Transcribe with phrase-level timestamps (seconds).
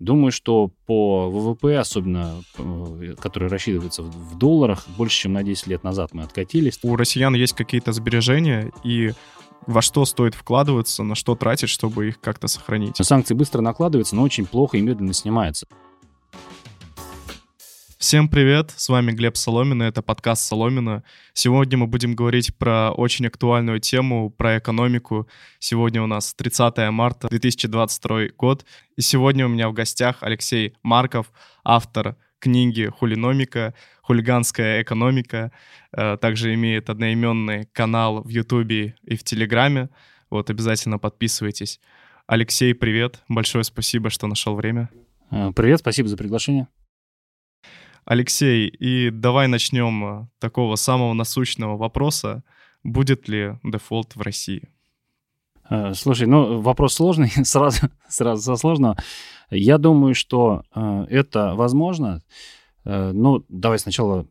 [0.00, 5.84] Думаю, что по ВВП, особенно э, который рассчитывается в долларах, больше, чем на 10 лет
[5.84, 6.80] назад мы откатились.
[6.82, 9.12] У россиян есть какие-то сбережения, и
[9.66, 12.96] во что стоит вкладываться, на что тратить, чтобы их как-то сохранить?
[12.96, 15.66] Санкции быстро накладываются, но очень плохо и медленно снимаются.
[18.00, 21.04] Всем привет, с вами Глеб Соломина, это подкаст Соломина.
[21.34, 25.28] Сегодня мы будем говорить про очень актуальную тему, про экономику.
[25.58, 28.64] Сегодня у нас 30 марта 2022 год,
[28.96, 31.30] и сегодня у меня в гостях Алексей Марков,
[31.62, 35.52] автор книги «Хулиномика», «Хулиганская экономика».
[35.92, 39.90] Э, также имеет одноименный канал в Ютубе и в Телеграме.
[40.30, 41.80] Вот, обязательно подписывайтесь.
[42.26, 43.20] Алексей, привет.
[43.28, 44.88] Большое спасибо, что нашел время.
[45.30, 46.66] Э, привет, спасибо за приглашение.
[48.04, 52.42] Алексей, и давай начнем э, такого самого насущного вопроса.
[52.82, 54.68] Будет ли дефолт в России?
[55.68, 58.96] Э, слушай, ну, вопрос сложный, сразу, сразу со сложного.
[59.50, 62.22] Я думаю, что э, это возможно.
[62.84, 64.26] Ну, давай сначала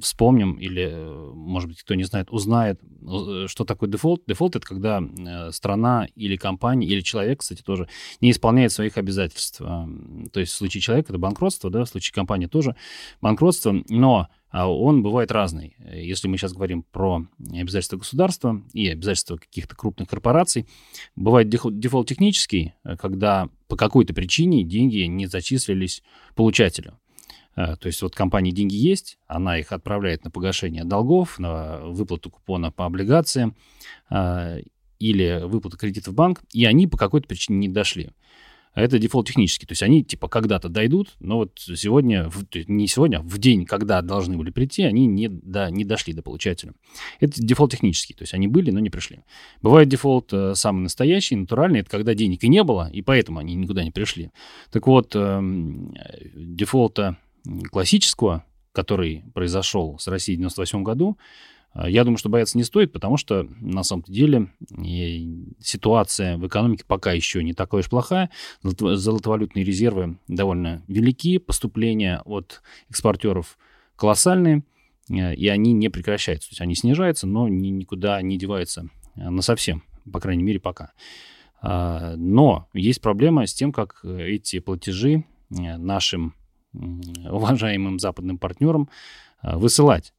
[0.00, 4.22] вспомним, или, э, может быть, кто не знает, узнает, э, что такое дефолт.
[4.26, 7.88] Дефолт— это когда э, страна или компания, или человек, кстати, тоже
[8.20, 9.58] не исполняет своих обязательств.
[9.58, 12.76] То есть в случае человека это банкротство, да, в случае компании тоже
[13.20, 15.76] банкротство, но а, он бывает разный.
[15.92, 20.66] Если мы сейчас говорим про обязательства государства и обязательства каких-то крупных корпораций,
[21.14, 26.02] бывает дефолт технический, когда по какой-то причине деньги не зачислились
[26.34, 26.98] получателю.
[27.56, 32.30] Э, то есть вот компании деньги есть, она их отправляет на погашение долгов, на выплату
[32.30, 33.56] купона по облигациям
[34.10, 34.60] э,
[34.98, 38.10] или выплату кредита в банк, и они по какой-то причине не дошли.
[38.76, 39.64] Это дефолт технический.
[39.64, 42.30] То есть они типа когда-то дойдут, но вот сегодня,
[42.68, 46.20] не сегодня, а в день, когда должны были прийти, они не, да, не дошли до
[46.20, 46.74] получателя.
[47.18, 48.12] Это дефолт технический.
[48.12, 49.20] То есть они были, но не пришли.
[49.62, 51.80] Бывает дефолт э, самый настоящий, натуральный.
[51.80, 54.30] Это когда денег и не было, и поэтому они никуда не пришли.
[54.70, 55.40] Так вот, э,
[56.34, 57.16] дефолта
[57.70, 61.16] классического, который произошел с Россией в 98 году,
[61.76, 64.48] а, я думаю, что бояться не стоит, потому что на самом деле
[65.60, 68.30] ситуация в экономике пока еще не такая уж плохая.
[68.62, 73.58] Золотовалютные резервы довольно велики, поступления от экспортеров
[73.96, 74.64] колоссальные,
[75.10, 76.48] э, и они не прекращаются.
[76.48, 80.92] То есть они снижаются, но никуда не деваются э, на совсем, по крайней мере, пока.
[81.60, 86.34] А, но есть проблема с тем, как эти платежи э, нашим
[87.28, 88.88] уважаемым западным партнерам
[89.42, 90.12] э, высылать.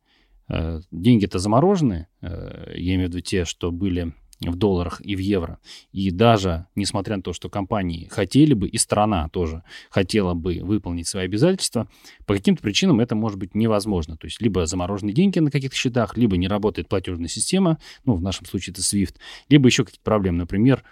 [0.49, 5.19] Э, деньги-то заморожены, э, я имею в виду те, что были в долларах и в
[5.19, 5.59] евро.
[5.91, 11.07] И даже несмотря на то, что компании хотели бы, и страна тоже хотела бы выполнить
[11.07, 11.89] свои обязательства,
[12.25, 14.15] по каким-то причинам это может быть невозможно.
[14.15, 18.21] То есть либо заморожены деньги на каких-то счетах, либо не работает платежная система, ну, в
[18.21, 19.15] нашем случае это SWIFT,
[19.49, 20.37] либо еще какие-то проблемы.
[20.37, 20.83] Например,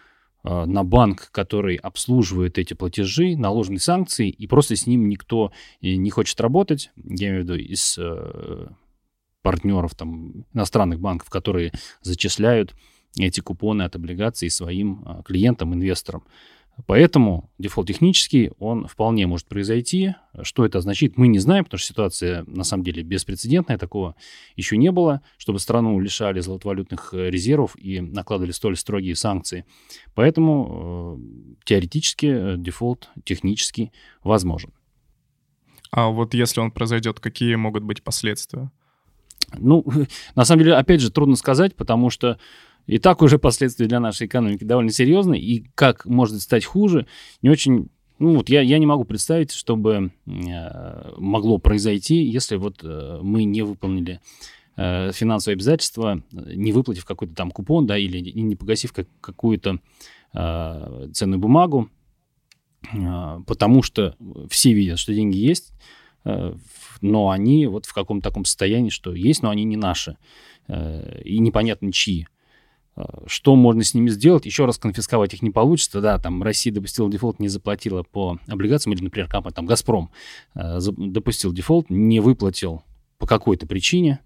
[0.46, 5.52] на банк, который обслуживает эти платежи, наложены санкции, и просто с ним никто
[5.82, 8.68] не хочет работать, я имею в виду из э,
[9.42, 12.76] партнеров там, иностранных банков, которые зачисляют
[13.18, 16.24] эти купоны от облигаций своим э, клиентам, инвесторам.
[16.88, 20.16] Поэтому дефолт технический, он вполне может произойти.
[20.42, 24.16] Что это означает, мы не знаем, потому что ситуация на самом деле беспрецедентная, такого
[24.58, 29.66] еще не было, чтобы страну лишали золотовалютных э, резервов и накладывали столь строгие санкции.
[30.16, 33.94] Поэтому э, теоретически э, дефолт технически
[34.24, 34.74] возможен.
[35.92, 38.70] А вот если он произойдет, какие могут быть последствия?
[39.58, 39.86] Ну,
[40.36, 42.38] на самом деле, опять же, трудно сказать, потому что
[42.88, 47.08] и так уже последствия для нашей экономики довольно серьезные, и как может стать хуже,
[47.42, 52.80] не очень ну вот я, я не могу представить, чтобы э, могло произойти, если вот
[52.82, 54.22] э, мы не выполнили
[54.78, 59.80] э, финансовые обязательства, не выплатив какой-то там купон, да, или не погасив как, какую-то
[60.34, 61.90] э, ценную бумагу,
[62.94, 64.16] э, потому что
[64.50, 65.74] все видят, что деньги есть,
[66.24, 66.56] э,
[67.02, 70.16] но они вот в каком-то таком состоянии, что есть, но они не наши,
[70.70, 72.28] э, и непонятно чьи.
[72.96, 74.46] А, что можно с ними сделать?
[74.46, 76.02] Еще раз конфисковать их не получится.
[76.02, 80.12] Да, там Россия допустила дефолт, не заплатила по облигациям, или, например, компания, там Газпром
[80.56, 82.84] э, допустил дефолт, не выплатил
[83.18, 84.20] по какой-то причине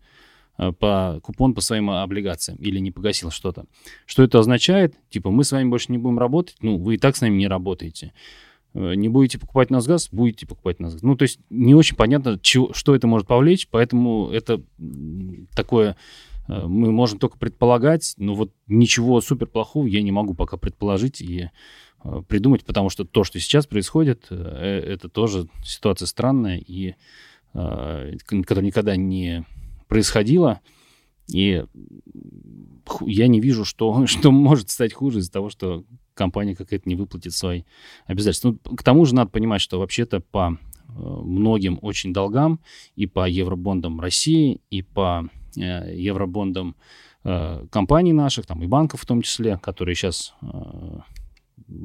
[0.57, 3.66] э, по купон по своим облигациям или не погасил что-то.
[4.06, 4.95] Что это означает?
[5.10, 7.48] Типа, мы с вами больше не будем работать, ну, вы и так с нами не
[7.48, 8.13] работаете.
[8.75, 11.01] Э, не будете покупать нас газ, будете покупать нас газ.
[11.01, 14.62] Ну, то есть не очень понятно, чего, что это может повлечь, поэтому это
[15.56, 15.95] такое Э,
[16.50, 21.50] мы можем только предполагать, но вот ничего супер плохого я не могу пока предположить и
[22.04, 26.96] э, придумать, потому что то, что сейчас происходит, э, это тоже ситуация странная и
[27.51, 29.44] которая никогда не
[29.88, 30.62] происходила.
[31.28, 31.63] И
[33.02, 37.34] я не вижу, что, что может стать хуже из-за того, что компания какая-то не выплатит
[37.34, 37.63] свои
[38.06, 38.57] обязательства.
[38.66, 42.60] Ну, к тому же надо понимать, что вообще-то по э, многим очень долгам
[42.95, 46.75] и по евробондам России, и по э, евробондам
[47.24, 51.00] э, компаний наших, там и банков в том числе, которые сейчас э,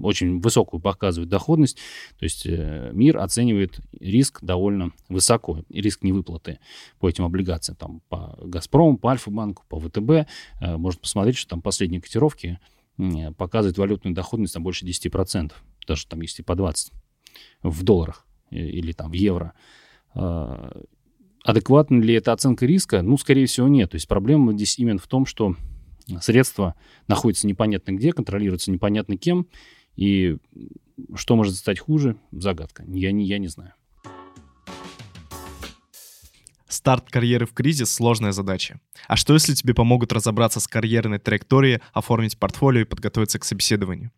[0.02, 1.78] очень высокую показывают доходность.
[2.18, 6.58] То есть э, мир оценивает риск довольно высоко, риск невыплаты
[6.98, 7.76] по этим облигациям.
[7.76, 10.28] Там по «Газпрому», по «Альфа-банку», по ВТБ.
[10.60, 12.58] Э, можно посмотреть, что там последние котировки
[13.36, 15.52] показывают валютную доходность там больше 10%.
[15.86, 16.92] Даже там есть и по 20%
[17.62, 19.52] в долларах э, или там в евро.
[21.44, 23.02] Адекватна ли это оценка риска?
[23.02, 23.90] Ну, скорее всего, нет.
[23.90, 25.54] То есть проблема здесь именно в том, что
[26.20, 26.74] средства
[27.06, 29.46] находятся непонятно где, контролируются непонятно кем,
[29.94, 30.38] и
[31.14, 32.84] что может стать хуже, загадка.
[32.88, 33.74] Я не, я не знаю.
[36.74, 38.80] Старт карьеры в кризис— сложная задача.
[39.06, 44.10] А что, если тебе помогут разобраться с карьерной траекторией, оформить портфолио и подготовиться к собеседованию?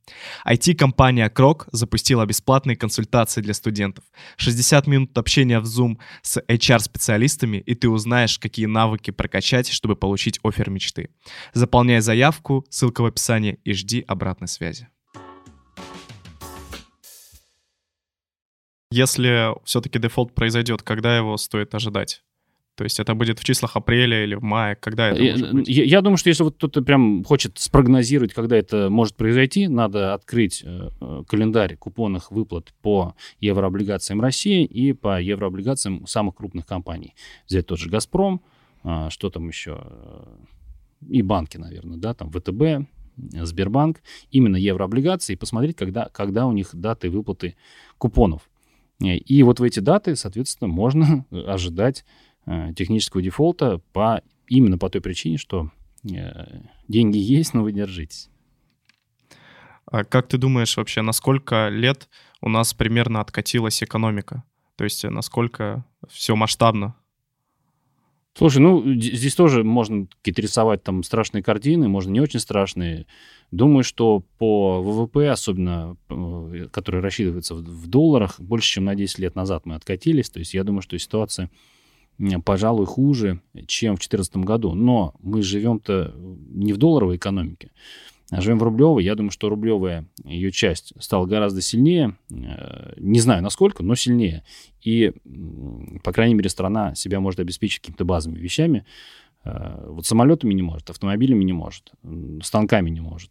[0.46, 4.04] IT-компания Крок запустила бесплатные консультации для студентов.
[4.38, 10.40] 60 минут общения в Zoom с HR-специалистами, и ты узнаешь, какие навыки прокачать, чтобы получить
[10.42, 11.10] офер мечты.
[11.52, 14.88] Заполняй заявку, ссылка в описании, и жди обратной связи.
[18.90, 22.22] Если все-таки дефолт произойдет, когда его стоит ожидать?
[22.76, 25.66] То есть это будет в числах апреля или в мае, когда это я, быть?
[25.66, 30.12] Я, я думаю, что если вот кто-то прям хочет спрогнозировать, когда это может произойти, надо
[30.12, 37.14] открыть э, э календарь купонных выплат по еврооблигациям России и по еврооблигациям самых крупных компаний.
[37.48, 38.42] Взять тот же «Газпром»,
[38.84, 40.36] э, что там еще, э,
[41.08, 42.86] и банки, наверное, да, там ВТБ,
[43.16, 47.56] Сбербанк, именно еврооблигации, и посмотреть, когда, когда у них даты выплаты
[47.96, 48.50] купонов.
[49.00, 52.25] И вот в эти даты, соответственно, можно ожидать Э,
[52.76, 55.70] технического дефолта по, именно по той причине, что
[56.04, 58.30] э, деньги есть, но вы держитесь.
[59.86, 62.08] А как ты думаешь вообще, на сколько лет
[62.40, 64.42] у нас примерно откатилась экономика?
[64.76, 66.94] То есть э, насколько все масштабно?
[68.34, 73.06] Слушай, ну, здесь тоже можно какие-то рисовать там страшные картины, можно не очень страшные.
[73.50, 75.96] Думаю, что по ВВП, особенно,
[76.70, 80.28] который рассчитывается в долларах, больше, чем на 10 лет назад мы откатились.
[80.28, 81.50] То есть я думаю, что ситуация
[82.44, 84.74] пожалуй, хуже, чем в 2014 году.
[84.74, 87.70] Но мы живем-то не в долларовой экономике,
[88.30, 89.04] а живем в рублевой.
[89.04, 92.16] Я думаю, что рублевая ее часть стала гораздо сильнее.
[92.30, 94.44] Э, не знаю, насколько, но сильнее.
[94.82, 95.12] И,
[96.02, 98.84] по крайней мере, страна себя может обеспечить какими-то базовыми вещами.
[99.44, 101.92] Э, вот самолетами не может, автомобилями не может,
[102.42, 103.30] станками не может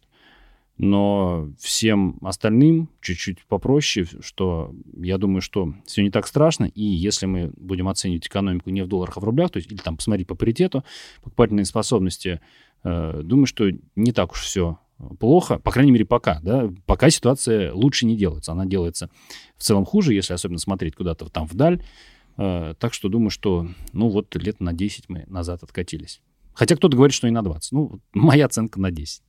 [0.78, 7.26] но всем остальным чуть-чуть попроще, что я думаю, что все не так страшно, и если
[7.26, 10.26] мы будем оценивать экономику не в долларах, а в рублях, то есть или там посмотреть
[10.26, 10.84] по паритету,
[11.22, 12.40] покупательные способности,
[12.84, 14.78] э, думаю, что не так уж все
[15.18, 19.10] плохо, по крайней мере, пока, да, пока ситуация лучше не делается, она делается
[19.56, 21.82] в целом хуже, если особенно смотреть куда-то там вдаль,
[22.36, 26.20] э, так что думаю, что, ну, вот лет на 10 мы назад откатились.
[26.52, 27.72] Хотя кто-то говорит, что и на 20.
[27.72, 29.22] Ну, моя оценка на 10.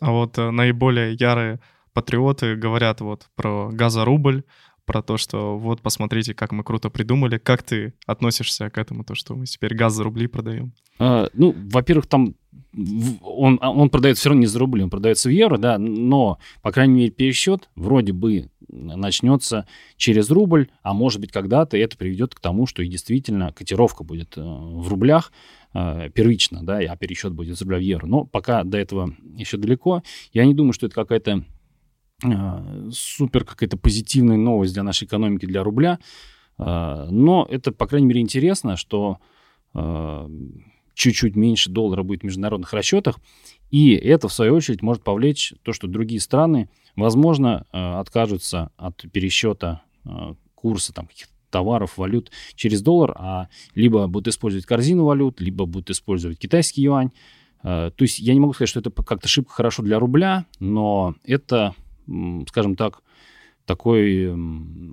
[0.00, 1.60] А вот э, наиболее ярые
[1.92, 4.42] патриоты говорят вот про газорубль,
[4.84, 7.38] про то, что вот посмотрите, как мы круто придумали.
[7.38, 10.72] Как ты относишься к этому, то, что мы теперь газ за рубли продаем?
[10.98, 12.36] А, ну, во-первых, там
[13.22, 16.38] он, а, он продается все равно не за рубли, он продается в евро, да, но,
[16.62, 19.66] по крайней мере, пересчет вроде бы начнется
[19.96, 24.36] через рубль, а может быть когда-то это приведет к тому, что и действительно котировка будет
[24.36, 25.32] э, в рублях,
[25.76, 28.06] э, первично, да, а пересчет будет рубля в евро.
[28.06, 30.02] Но пока до этого еще далеко.
[30.32, 31.44] Я не думаю, что это какая-то
[32.24, 35.98] э, супер какая-то позитивная новость для нашей экономики, для рубля.
[36.58, 39.18] Но это, по крайней мере, интересно, что
[40.94, 43.20] чуть-чуть меньше доллара будет в международных расчетах.
[43.70, 49.82] И это, в свою очередь, может повлечь то, что другие страны, возможно, откажутся от пересчета
[50.54, 55.90] курса там, каких-то товаров, валют через доллар, а либо будут использовать корзину валют, либо будут
[55.90, 57.10] использовать китайский юань.
[57.62, 61.14] Э, то есть я не могу сказать, что это как-то шибко хорошо для рубля, но
[61.24, 61.74] это,
[62.48, 63.02] скажем так,
[63.64, 64.32] такой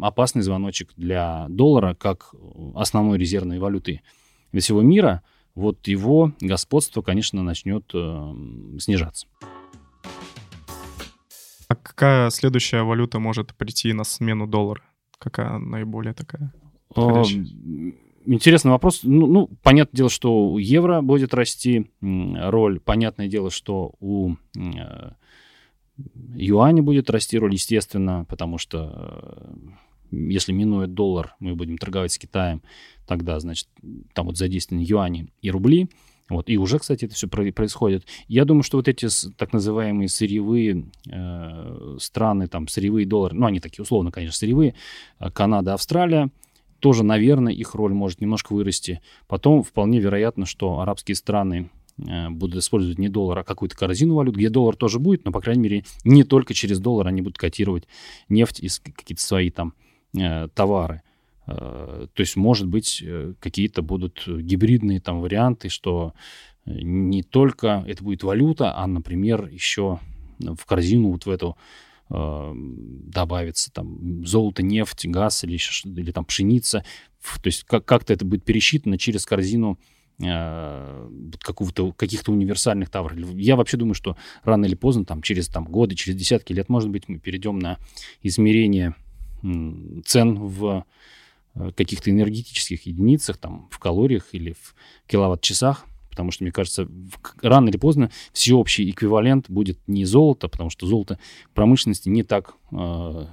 [0.01, 2.33] опасный звоночек для доллара, как
[2.75, 4.01] основной резервной валюты
[4.53, 5.21] всего мира–
[5.55, 8.33] вот его господство, конечно, начнет э,
[8.79, 9.27] снижаться.
[11.67, 14.81] А какая следующая валюта может прийти на смену доллара?
[15.23, 16.51] Какая наиболее такая?
[18.25, 19.01] Интересный вопрос.
[19.03, 22.79] Ну, ну, понятное дело, что у евро будет расти роль.
[22.81, 25.11] Понятное дело, что у э,
[26.35, 28.91] юаня будет расти роль, естественно, потому что
[30.11, 32.61] э, если минует доллар, мы будем торговать с Китаем,
[33.07, 33.69] тогда, значит,
[34.13, 35.89] там вот задействованы юани и рубли.
[36.33, 36.49] Вот.
[36.49, 38.05] И уже, кстати, это все происходит.
[38.27, 43.59] Я думаю, что вот эти так называемые сырьевые э, страны, там, сырьевые доллары, ну, они
[43.59, 44.75] такие условно, конечно, сырьевые,
[45.19, 46.29] э, Канада, Австралия,
[46.79, 49.01] тоже, наверное, их роль может немножко вырасти.
[49.27, 54.35] Потом вполне вероятно, что арабские страны э, будут использовать не доллар, а какую-то корзину валют,
[54.35, 57.87] где доллар тоже будет, но, по крайней мере, не только через доллар они будут котировать
[58.27, 59.73] нефть и какие-то свои там
[60.17, 61.03] э, товары.
[61.47, 66.13] Э, то есть, может быть, э, какие-то будут гибридные там варианты, что
[66.65, 69.99] э, не только это будет валюта, а, например, еще
[70.39, 71.57] в корзину вот в эту
[72.09, 76.83] добавится там золото, нефть, газ или, еще, или там пшеница.
[77.41, 79.79] То есть как- как-то это будет пересчитано через корзину
[80.19, 83.17] какого-то, каких-то универсальных товаров.
[83.33, 86.89] Я вообще думаю, что рано или поздно, там, через там, годы, через десятки лет, может
[86.89, 87.79] быть, мы перейдем на
[88.21, 88.93] измерение
[90.05, 90.85] цен в
[91.75, 94.75] каких-то энергетических единицах, там, в калориях или в
[95.07, 96.87] киловатт-часах, потому что, мне кажется,
[97.41, 101.19] рано или поздно всеобщий эквивалент будет не золото, потому что золото
[101.53, 102.55] промышленности не так...
[102.71, 103.25] Э,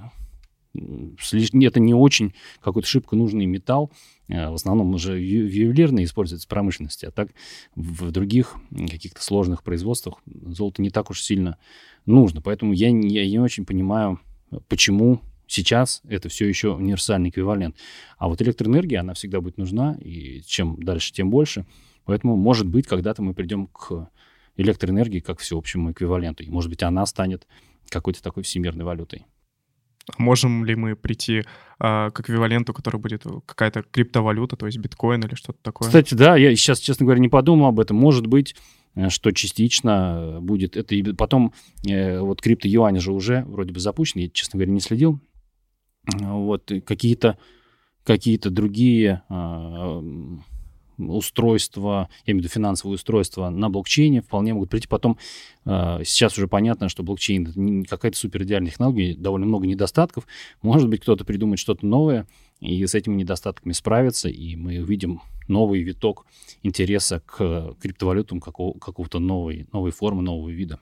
[0.73, 3.91] это не очень какой-то шибко нужный металл.
[4.27, 7.29] Э, в основном уже ювелирный используется в промышленности, а так
[7.75, 11.57] в других каких-то сложных производствах золото не так уж сильно
[12.05, 12.41] нужно.
[12.41, 14.19] Поэтому я, я не очень понимаю,
[14.67, 15.21] почему
[15.51, 17.75] Сейчас это все еще универсальный эквивалент.
[18.17, 21.65] А вот электроэнергия, она всегда будет нужна, и чем дальше, тем больше.
[22.05, 24.09] Поэтому, может быть, когда-то мы придем к
[24.55, 26.43] электроэнергии как всеобщему эквиваленту.
[26.43, 27.47] И, может быть, она станет
[27.89, 29.25] какой-то такой всемирной валютой.
[30.17, 31.43] Можем ли мы прийти
[31.79, 35.87] а, к эквиваленту, который будет какая-то криптовалюта, то есть биткоин или что-то такое?
[35.87, 37.97] Кстати, да, я сейчас, честно говоря, не подумал об этом.
[37.97, 38.55] Может быть,
[38.95, 40.95] э, что частично будет это.
[40.95, 41.53] И потом
[41.85, 45.19] э, вот крипто-юань же уже вроде бы запущен, я, честно говоря, не следил
[46.05, 47.37] вот какие-то
[48.03, 50.01] какие-то другие э,
[50.97, 54.87] устройства, я имею в виду финансовые устройства на блокчейне вполне могут прийти.
[54.87, 55.17] Потом
[55.65, 60.25] э, сейчас уже понятно, что блокчейн это не какая-то супер идеальная технология, довольно много недостатков.
[60.61, 62.27] Может быть, кто-то придумает что-то новое
[62.59, 66.25] и с этими недостатками справится, и мы увидим новый виток
[66.63, 70.79] интереса к криптовалютам какого- какого-то новой, новой формы, нового вида.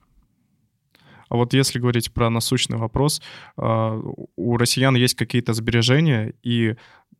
[1.29, 3.21] А вот если говорить про насущный вопрос,
[3.55, 3.99] а,
[4.35, 6.75] у россиян есть какие-то сбережения, и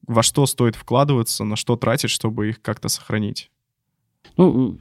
[0.08, 3.50] во что стоит вкладываться, на что тратить, чтобы их как-то сохранить?
[4.38, 4.78] Ну,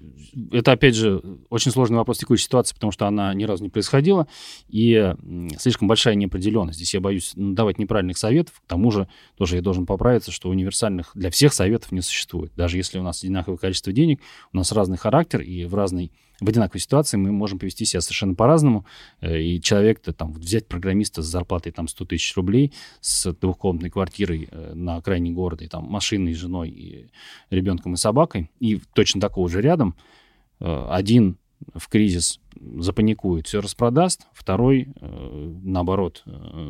[0.52, 4.28] это, опять же, очень сложный вопрос текущей ситуации, потому что она ни разу не происходила,
[4.68, 5.14] и
[5.58, 6.78] слишком большая неопределенность.
[6.78, 8.60] Здесь я боюсь давать неправильных советов.
[8.64, 12.52] К тому же, тоже я должен поправиться, что универсальных для всех советов не существует.
[12.56, 14.20] Даже если у нас одинаковое количество денег,
[14.52, 18.34] у нас разный характер, и в разной в одинаковой ситуации мы можем повести себя совершенно
[18.34, 18.86] по-разному.
[19.20, 24.48] Э, и человек-то там взять программиста с зарплатой там 100 тысяч рублей, с двухкомнатной квартирой
[24.50, 27.10] э, на окраине города, и там машиной, женой, и
[27.50, 29.96] ребенком, и собакой, и точно такого же рядом,
[30.60, 31.38] э, один
[31.74, 32.38] в кризис
[32.78, 36.22] запаникует, все распродаст, второй, наоборот,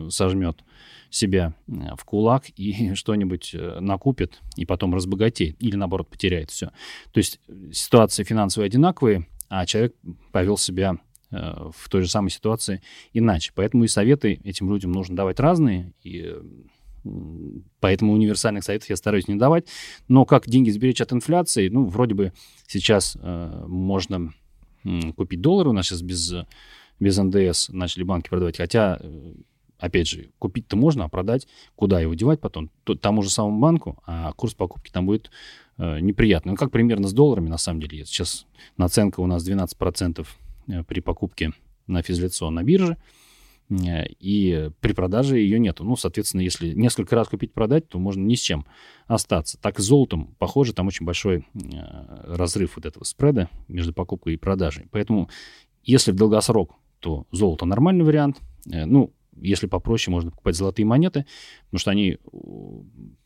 [0.08, 0.64] сожмет
[1.10, 6.70] себя в кулак и что-нибудь накупит и потом разбогатеет или, наоборот, потеряет все.
[7.12, 7.38] То есть
[7.70, 9.94] ситуации финансовые одинаковые, а человек
[10.32, 10.96] повел себя
[11.30, 13.52] э, в той же самой ситуации иначе.
[13.54, 16.34] Поэтому и советы этим людям нужно давать разные, и
[17.80, 19.66] поэтому универсальных советов я стараюсь не давать.
[20.08, 22.32] Но как деньги сберечь от инфляции, ну, вроде бы
[22.66, 24.32] сейчас э, можно
[24.84, 26.34] э, купить доллары, у нас сейчас без,
[27.00, 29.34] без НДС начали банки продавать, хотя э,
[29.78, 32.70] опять же, купить-то можно, а продать куда его девать потом?
[33.00, 35.30] Тому же самому банку, а курс покупки там будет
[35.78, 36.52] э, неприятный.
[36.52, 38.04] Ну, как примерно с долларами, на самом деле.
[38.04, 40.26] Сейчас наценка у нас 12%
[40.68, 41.52] э, при покупке
[41.86, 42.96] на физлицо на бирже,
[43.70, 45.84] э, и при продаже ее нету.
[45.84, 48.66] Ну, соответственно, если несколько раз купить-продать, то можно ни с чем
[49.06, 49.58] остаться.
[49.60, 51.46] Так с золотом, похоже, там очень большой
[52.24, 54.86] разрыв вот этого спреда между покупкой и продажей.
[54.90, 55.30] Поэтому,
[55.82, 58.38] если в долгосрок, то золото нормальный вариант.
[58.64, 61.26] Ну, если попроще, можно покупать золотые монеты,
[61.66, 62.18] потому что они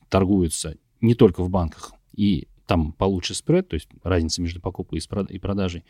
[0.09, 5.39] торгуются не только в банках, и там получше спред, то есть разница между покупкой и
[5.39, 5.85] продажей.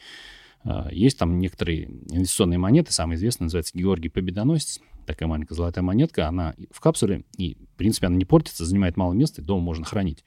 [0.65, 6.29] А, есть там некоторые инвестиционные монеты, самая известная называется Георгий Победоносец, такая маленькая золотая монетка,
[6.29, 9.85] она в капсуле, и, в принципе, она не портится, занимает мало места, и дома можно
[9.85, 10.25] хранить.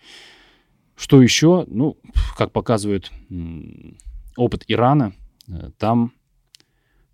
[0.95, 1.65] Что еще?
[1.67, 1.97] Ну,
[2.37, 3.11] как показывает
[4.37, 5.13] опыт Ирана,
[5.47, 6.13] э, там,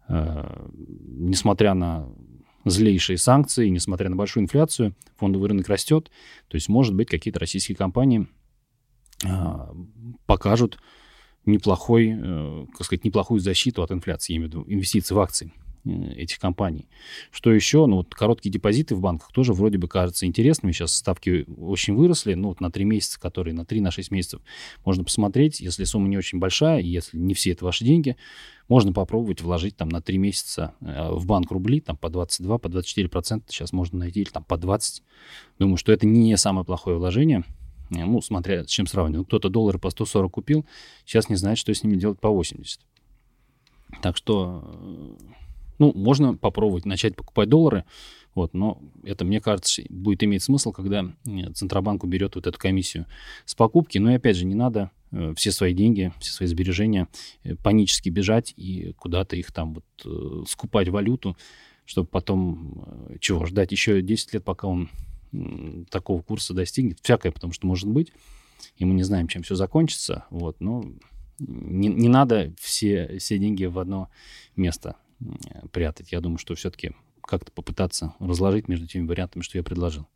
[0.07, 2.07] э, несмотря на
[2.65, 6.11] злейшие санкции, несмотря на большую инфляцию, фондовый рынок растет.
[6.47, 8.27] То есть, может быть, какие-то российские компании
[10.25, 10.79] покажут
[11.45, 15.51] неплохой, э, как сказать, неплохую защиту от инфляции, я имею в виду инвестиции в акции.
[15.83, 16.87] этих компаний.
[17.31, 17.87] Что еще?
[17.87, 20.73] Ну, вот короткие депозиты в банках тоже вроде бы кажутся интересными.
[20.73, 24.41] Сейчас ставки очень выросли, ну, вот на 3 месяца, которые на 3, на 6 месяцев
[24.85, 25.59] можно посмотреть.
[25.59, 28.15] Если сумма не очень большая, если не все это ваши деньги,
[28.67, 32.69] можно попробовать вложить там на 3 месяца э, в банк рубли, там по 22, по
[32.69, 35.01] 24 процента сейчас можно найти, или там по 20.
[35.57, 37.43] Думаю, что это не самое плохое вложение.
[37.91, 39.19] Э, ну, смотря с чем сравнивать.
[39.19, 40.65] Ну, кто-то доллары по 140 купил,
[41.05, 42.79] сейчас не знает, что с ними делать по 80.
[44.01, 45.23] Так что, э,
[45.79, 47.85] ну, можно попробовать начать покупать доллары,
[48.33, 51.05] вот, но это, мне кажется, будет иметь смысл, когда
[51.53, 53.05] Центробанк уберет вот эту комиссию
[53.45, 53.97] с покупки.
[53.97, 57.07] Но и опять же, не надо э, все свои деньги, все свои сбережения
[57.61, 61.35] панически бежать и куда-то их там вот скупать валюту,
[61.83, 64.89] чтобы потом чего ждать еще 10 лет, пока он
[65.89, 66.99] такого курса достигнет.
[67.01, 68.11] Всякое, потому что может быть.
[68.75, 70.25] И мы не знаем, чем все закончится.
[70.29, 70.83] Вот, но
[71.39, 74.09] не, не надо все, все деньги в одно
[74.55, 74.95] место
[75.71, 76.11] прятать.
[76.11, 80.07] Я думаю, что все-таки как-то попытаться разложить между теми вариантами, что я предложил.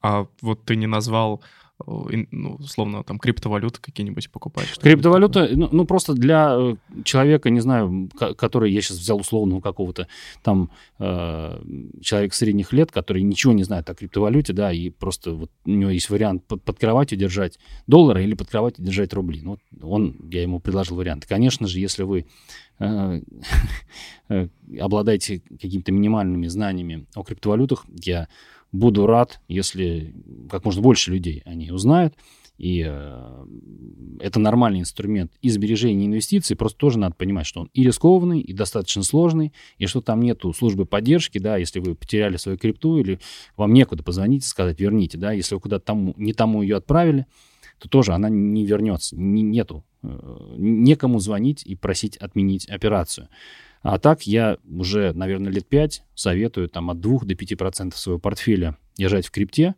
[0.00, 1.42] А вот ты не назвал
[1.86, 4.68] ну, условно, там, криптовалюты какие-нибудь покупать?
[4.80, 10.06] Криптовалюта, ну, ну, просто для э, человека, не знаю, который я сейчас взял условного какого-то
[10.42, 11.62] там э,
[12.00, 15.90] человека средних лет, который ничего не знает о криптовалюте, да, и просто вот у него
[15.90, 19.40] есть вариант под, под кроватью держать доллары или под кроватью держать рубли.
[19.42, 21.26] Ну, он, я ему предложил вариант.
[21.26, 22.26] Конечно же, если вы
[22.78, 23.20] э,
[24.28, 24.48] э,
[24.80, 28.28] обладаете какими-то минимальными знаниями о криптовалютах, я
[28.74, 30.14] буду рад, если
[30.50, 32.14] как можно больше людей они узнают.
[32.56, 33.46] И э,
[34.20, 36.56] это нормальный инструмент и сбережения, инвестиций.
[36.56, 40.52] Просто тоже надо понимать, что он и рискованный, и достаточно сложный, и что там нету
[40.52, 43.18] службы поддержки, да, если вы потеряли свою крипту, или
[43.56, 47.26] вам некуда позвонить и сказать, верните, да, если вы куда-то тому, не тому ее отправили,
[47.78, 53.28] то тоже она не вернется, не, нету, э, некому звонить и просить отменить операцию.
[53.84, 58.78] А так я уже, наверное, лет пять советую там от 2 до 5% своего портфеля
[58.96, 59.74] держать в крипте.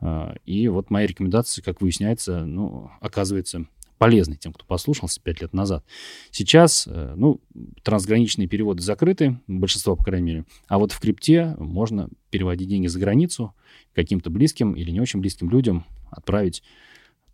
[0.00, 3.66] А, и вот моя рекомендация, как выясняется, ну, оказывается
[3.98, 5.84] полезной тем, кто послушался 5 лет назад.
[6.32, 7.40] Сейчас, э, ну,
[7.84, 12.98] трансграничные переводы закрыты, большинство, по крайней мере, а вот в крипте можно переводить деньги за
[12.98, 13.54] границу
[13.94, 16.64] каким-то близким или не очень близким людям, отправить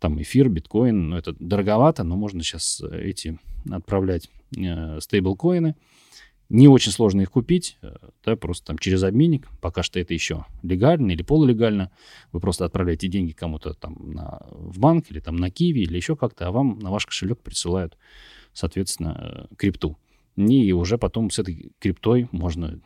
[0.03, 3.39] там эфир, биткоин, ну, это дороговато, но можно сейчас эти
[3.71, 5.75] отправлять э, стейблкоины,
[6.49, 10.45] не очень сложно их купить, э, да, просто там через обменник, пока что это еще
[10.61, 11.89] легально или полулегально.
[12.33, 16.17] Вы просто отправляете деньги кому-то там на, в банк или там на Киви или еще
[16.17, 17.97] как-то, а вам на ваш кошелек присылают,
[18.51, 19.97] соответственно, э, крипту.
[20.35, 22.81] И уже потом с этой криптой можно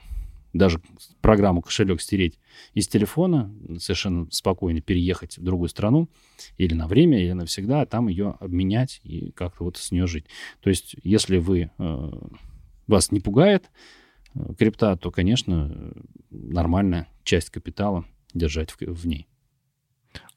[0.58, 0.82] даже
[1.22, 2.40] программу кошелек стереть
[2.74, 6.10] из телефона, совершенно спокойно переехать в другую страну
[6.58, 10.26] или на время, или навсегда, а там ее обменять и как-то вот с нее жить.
[10.62, 12.12] То есть, если вы э,
[12.88, 13.70] вас не пугает
[14.34, 15.94] э, крипта, то, конечно,
[16.30, 19.28] нормальная часть капитала держать в, в ней.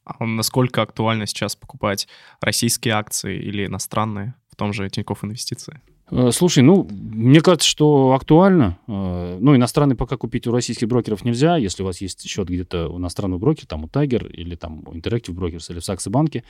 [0.05, 2.09] А насколько актуально сейчас покупать
[2.41, 5.81] российские акции или иностранные в том же Тинькофф Инвестиции?
[6.11, 8.79] Э, слушай, ну, мне кажется, что актуально.
[8.87, 11.57] Э, ну, иностранный пока купить у российских брокеров нельзя.
[11.57, 14.95] Если у вас есть счет где-то у иностранного брокера, там у Tiger или там у
[14.95, 16.45] Interactive Brokers или в Саксе банке,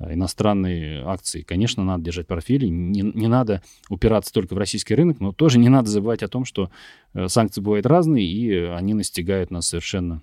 [0.00, 1.42] Э, иностранные акции.
[1.42, 5.68] Конечно, надо держать портфели, не, не надо упираться только в российский рынок, но тоже не
[5.68, 6.70] надо забывать о том, что
[7.26, 10.22] санкции бывают разные, и они настигают нас совершенно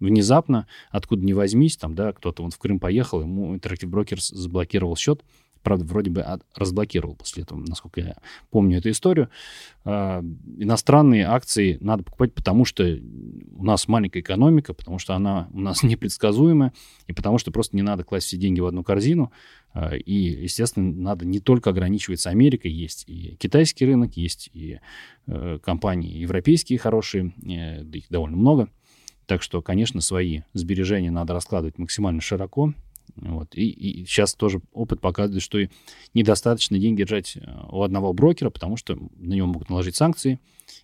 [0.00, 4.96] внезапно, откуда ни возьмись, там, да, кто-то вот в Крым поехал, ему Interactive Brokers заблокировал
[4.96, 5.22] счет,
[5.64, 6.24] правда, вроде бы
[6.54, 8.16] разблокировал после этого, насколько я
[8.50, 9.30] помню эту историю.
[9.84, 10.22] А,
[10.58, 15.82] иностранные акции надо покупать, потому что у нас маленькая экономика, потому что она у нас
[15.82, 16.72] непредсказуемая,
[17.06, 19.32] и потому что просто не надо класть все деньги в одну корзину.
[19.72, 24.80] А, и, естественно, надо не только ограничиваться Америкой, есть и китайский рынок, есть и
[25.26, 28.68] э, компании европейские хорошие, э, их довольно много.
[29.26, 32.74] Так что, конечно, свои сбережения надо раскладывать максимально широко,
[33.16, 33.54] вот.
[33.54, 35.58] И, и сейчас тоже опыт показывает, что
[36.14, 37.40] недостаточно деньги держать э,
[37.70, 40.40] у одного брокера, потому что на него могут наложить санкции,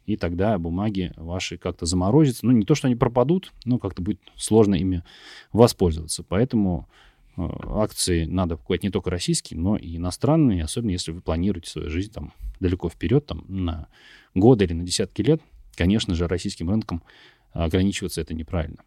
[0.06, 2.46] и тогда бумаги ваши как-то заморозятся.
[2.46, 5.02] Ну, не то, что они пропадут, но как-то будет сложно ими
[5.52, 6.22] воспользоваться.
[6.22, 6.88] Поэтому
[7.37, 11.90] э, акции надо покупать не только российские, но и иностранные, особенно если вы планируете свою
[11.90, 13.88] жизнь там далеко вперед, там на
[14.35, 15.42] годы или на десятки лет.
[15.74, 17.02] Конечно же, российским рынком
[17.52, 18.85] ограничиваться это неправильно.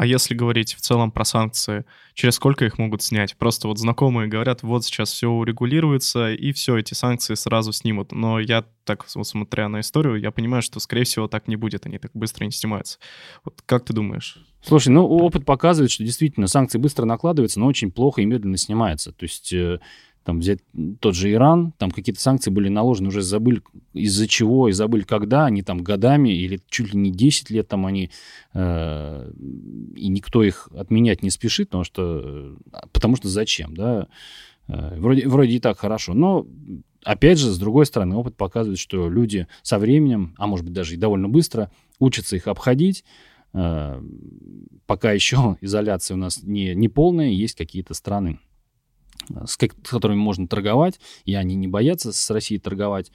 [0.00, 1.84] А если говорить в целом про санкции,
[2.14, 3.36] через сколько их могут снять?
[3.36, 8.10] Просто вот знакомые говорят, вот сейчас все урегулируется, и все, эти санкции сразу снимут.
[8.10, 11.84] Но я так, вот смотря на историю, я понимаю, что, скорее всего, так не будет,
[11.84, 12.98] они так быстро не снимаются.
[13.44, 14.38] Вот как ты думаешь?
[14.62, 19.12] Слушай, ну, опыт показывает, что действительно санкции быстро накладываются, но очень плохо и медленно снимаются.
[19.12, 19.80] То есть э,
[20.24, 20.60] там взять
[21.00, 23.62] тот же Иран, там какие-то санкции были наложены, уже забыли
[23.94, 27.86] из-за чего и забыли когда, они там годами или чуть ли не 10 лет там
[27.86, 28.10] они,
[28.54, 29.32] э,
[29.96, 32.56] и никто их отменять не спешит, потому что,
[32.92, 34.08] потому что зачем, да,
[34.68, 36.46] э, вроде, вроде и так хорошо, но
[37.04, 40.94] опять же, с другой стороны, опыт показывает, что люди со временем, а может быть даже
[40.94, 43.04] и довольно быстро, учатся их обходить,
[43.54, 44.02] э,
[44.86, 48.38] пока еще изоляция у нас не, не полная, есть какие-то страны,
[49.46, 53.10] с, как, с которыми можно торговать, и они не боятся с Россией торговать,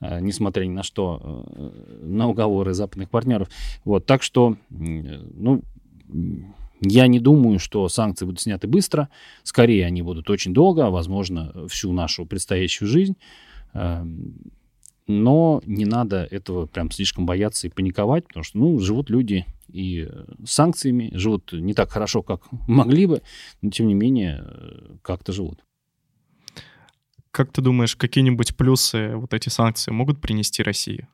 [0.00, 3.48] э, несмотря ни на что, э, на уговоры западных партнеров.
[3.84, 5.62] Вот, так что, ну,
[6.80, 9.08] я не думаю, что санкции будут сняты быстро.
[9.44, 13.16] Скорее, они будут очень долго, возможно, всю нашу предстоящую жизнь.
[13.72, 14.34] Эм,
[15.06, 20.08] но не надо этого прям слишком бояться и паниковать, потому что, ну, живут люди и
[20.44, 23.22] с санкциями, живут не так хорошо, как могли бы,
[23.60, 24.44] но, тем не менее,
[25.02, 25.64] как-то живут.
[27.30, 31.08] Как ты думаешь, какие-нибудь плюсы вот эти санкции могут принести России?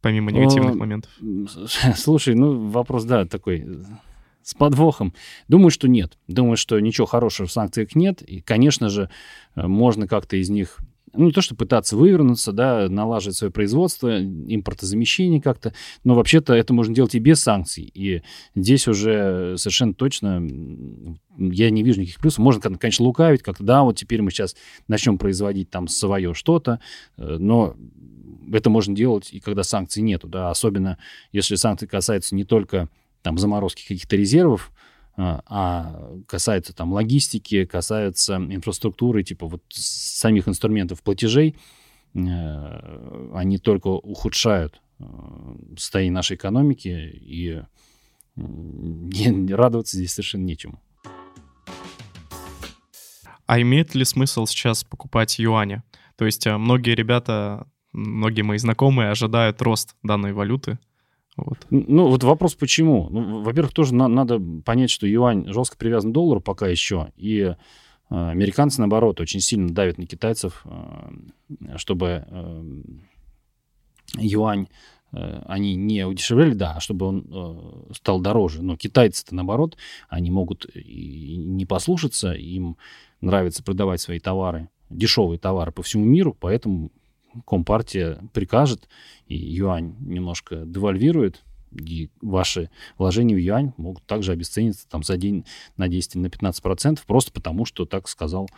[0.00, 1.12] Помимо негативных О, моментов.
[1.96, 3.64] Слушай, ну, вопрос, да, такой
[4.42, 5.14] с подвохом.
[5.46, 6.18] Думаю, что нет.
[6.26, 8.22] Думаю, что ничего хорошего в санкциях нет.
[8.22, 9.08] И, конечно же,
[9.54, 10.78] можно как-то из них
[11.14, 16.72] ну, не то, что пытаться вывернуться, да, налаживать свое производство, импортозамещение как-то, но вообще-то это
[16.72, 17.90] можно делать и без санкций.
[17.94, 18.22] И
[18.54, 20.46] здесь уже совершенно точно
[21.38, 22.38] я не вижу никаких плюсов.
[22.38, 24.56] Можно, конечно, лукавить, как да, вот теперь мы сейчас
[24.88, 26.80] начнем производить там свое что-то,
[27.16, 27.76] э, но
[28.52, 30.98] это можно делать и когда санкций нету, да, особенно
[31.32, 32.88] если санкции касаются не только
[33.22, 34.72] там заморозки каких-то резервов,
[35.16, 41.56] а, а касается там логистики, касается инфраструктуры, типа вот самих инструментов платежей,
[42.14, 45.04] э, они только ухудшают э,
[45.76, 47.62] состояние нашей экономики, и
[48.34, 50.80] радоваться здесь совершенно нечему.
[53.46, 55.82] А имеет ли смысл сейчас покупать юани?
[56.16, 60.78] То есть э, многие ребята, многие мои знакомые ожидают рост данной валюты,
[61.36, 61.66] вот.
[61.70, 63.08] Ну, вот вопрос почему.
[63.10, 67.40] Ну, во-первых, тоже на- надо понять, что юань жестко привязан к доллару пока еще, и
[67.40, 67.54] э,
[68.10, 72.82] американцы, наоборот, очень сильно давят на китайцев, э, чтобы э,
[74.18, 74.68] юань
[75.12, 78.62] э, они не удешевляли, да, а чтобы он э, стал дороже.
[78.62, 79.78] Но китайцы-то, наоборот,
[80.10, 82.76] они могут и не послушаться, им
[83.22, 86.90] нравится продавать свои товары, дешевые товары по всему миру, поэтому
[87.46, 88.88] Компартия прикажет,
[89.26, 91.42] и юань немножко девальвирует,
[91.72, 95.44] и ваши вложения в юань могут также обесцениться там, за день
[95.76, 98.48] на 10 на 15%, просто потому что так сказал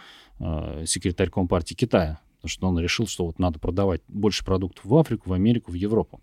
[0.40, 2.20] э, секретарь Компартии Китая.
[2.36, 5.74] Потому что он решил, что вот надо продавать больше продуктов в Африку, в Америку, в
[5.74, 6.20] Европу.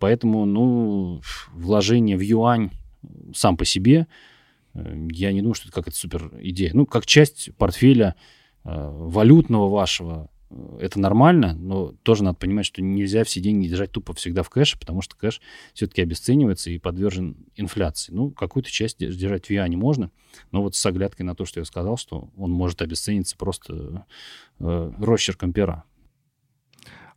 [0.00, 1.20] Поэтому, ну,
[1.52, 2.72] вложение в юань
[3.32, 4.08] сам по себе,
[4.74, 6.72] э, я не думаю, что это какая-то супер идея.
[6.74, 8.16] Ну, как часть портфеля
[8.64, 10.30] э, валютного вашего,
[10.80, 14.78] это нормально, но тоже надо понимать, что нельзя все деньги держать тупо всегда в кэше,
[14.78, 15.40] потому что кэш
[15.74, 18.12] все-таки обесценивается и подвержен инфляции.
[18.12, 20.10] Ну, какую-то часть держать в юане можно,
[20.50, 24.06] но вот с оглядкой на то, что я сказал, что он может обесцениться просто
[24.58, 25.84] э, росчерком пера.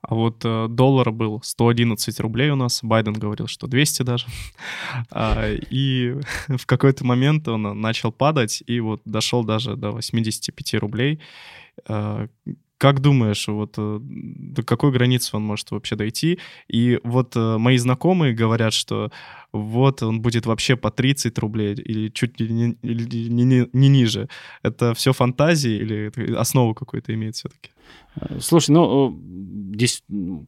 [0.03, 4.25] А вот э, доллар был 111 рублей у нас, Байден говорил, что 200 даже.
[5.11, 6.15] а, и
[6.49, 11.21] в какой-то момент он начал падать и вот дошел даже до 85 рублей.
[11.87, 12.27] А,
[12.83, 16.39] как думаешь, вот э, до какой границы он может вообще дойти?
[16.67, 19.09] И вот э, мои знакомые говорят, что
[19.53, 24.27] вот он будет вообще по 30 рублей или чуть не, или не, не, не ниже.
[24.63, 27.69] Это все фантазии или основу какую-то имеет все-таки?
[28.15, 29.19] Э, слушай, ну,
[29.73, 30.03] здесь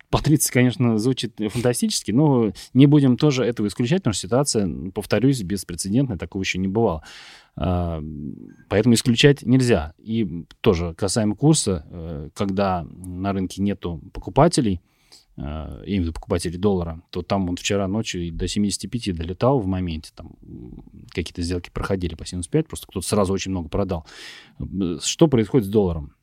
[0.10, 5.44] по 30, конечно, звучит фантастически, но не будем тоже этого исключать, потому что ситуация, повторюсь,
[5.44, 7.04] беспрецедентная, такого еще не бывало.
[7.58, 8.02] А,
[8.70, 9.94] поэтому исключать нельзя.
[10.00, 14.82] И тоже касаемо курса, э, когда на рынке нету покупателей,
[15.38, 19.68] я имею в виду покупателей доллара, то там он вчера ночью до 75 долетал в
[19.68, 20.36] моменте, там
[21.10, 24.06] какие-то сделки проходили по 75, просто кто-то сразу очень много продал.
[25.02, 26.14] Что происходит с долларом?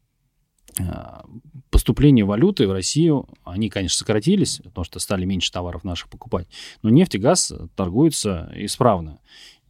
[0.80, 1.26] А,
[1.68, 6.48] поступления валюты в Россию, они, конечно, сократились, потому что стали меньше товаров наших покупать,
[6.82, 9.20] но нефть и газ торгуются исправно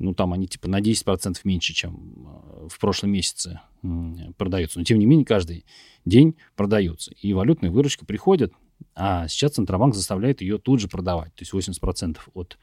[0.03, 3.61] ну, там они типа на 10% меньше, чем э, в прошлом месяце
[4.37, 4.79] продаются.
[4.79, 5.65] Но, тем не менее, каждый
[6.05, 7.13] день продаются.
[7.21, 8.53] И валютная выручка приходит,
[8.95, 11.35] а сейчас Центробанк заставляет ее тут же продавать.
[11.35, 12.59] То есть 80% от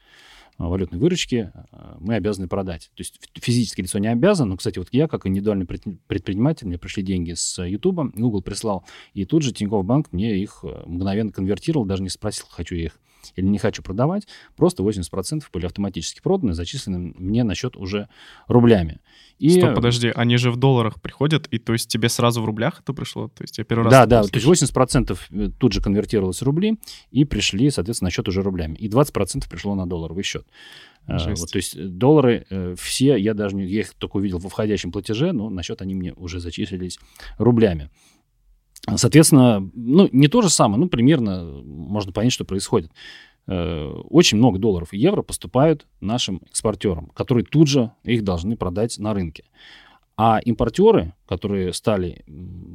[0.58, 2.90] э, валютной выручки э, мы обязаны продать.
[2.94, 7.02] То есть физическое лицо не обязан, но, кстати, вот я, как индивидуальный предприниматель, мне пришли
[7.02, 12.02] деньги с YouTube, Google прислал, и тут же Тинькофф Банк мне их мгновенно конвертировал, даже
[12.02, 12.98] не спросил, хочу я их
[13.36, 18.08] или не хочу продавать, просто 80% были автоматически проданы, зачислены мне на счет уже
[18.46, 19.00] рублями.
[19.38, 19.50] И...
[19.50, 22.92] Стоп, подожди, они же в долларах приходят, и то есть тебе сразу в рублях это
[22.92, 23.28] пришло?
[23.28, 23.92] То есть я первый раз...
[23.92, 26.78] Да, да, то есть 80% э, тут же конвертировалось в рубли,
[27.10, 28.76] и пришли, соответственно, на счет уже рублями.
[28.76, 30.46] И 20% пришло на долларовый счет.
[31.08, 31.40] Жесть.
[31.40, 34.92] Вот, то есть доллары э, все, я даже не, я их только увидел во входящем
[34.92, 36.98] платеже, но на счет они мне уже зачислились
[37.38, 37.90] рублями.
[38.96, 42.90] Соответственно, ну, не то же самое, ну, примерно можно понять, что происходит.
[43.46, 48.98] Э, очень много долларов и евро поступают нашим экспортерам, которые тут же их должны продать
[48.98, 49.44] на рынке.
[50.22, 52.26] А импортеры, которые стали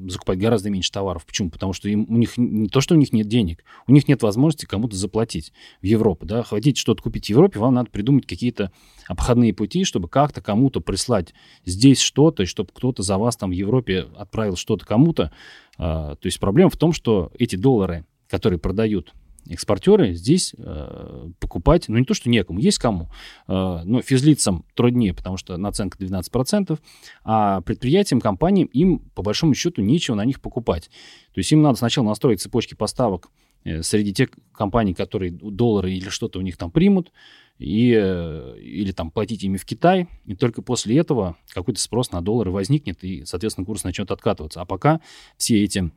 [0.07, 1.51] закупать гораздо меньше товаров, почему?
[1.51, 4.23] Потому что им, у них не то, что у них нет денег, у них нет
[4.23, 6.25] возможности кому-то заплатить в Европу.
[6.25, 6.41] Да?
[6.41, 8.71] Хотите что-то купить в Европе, вам надо придумать какие-то
[9.07, 13.53] обходные пути, чтобы как-то кому-то прислать здесь что-то, и чтобы кто-то за вас там в
[13.53, 15.31] Европе отправил что-то кому-то.
[15.77, 19.13] А, то есть проблема в том, что эти доллары, которые продают
[19.49, 23.09] экспортеры здесь э, покупать, ну не то, что некому, есть кому,
[23.47, 26.79] э, но физлицам труднее, потому что наценка 12%,
[27.23, 30.89] а предприятиям, компаниям им по большому счету нечего на них покупать.
[31.33, 33.29] То есть им надо сначала настроить цепочки поставок
[33.63, 37.11] э, среди тех компаний, которые доллары или что-то у них там примут,
[37.57, 42.21] и, э, или там платить ими в Китай, и только после этого какой-то спрос на
[42.21, 44.61] доллары возникнет, и, соответственно, курс начнет откатываться.
[44.61, 45.01] А пока
[45.37, 45.91] все эти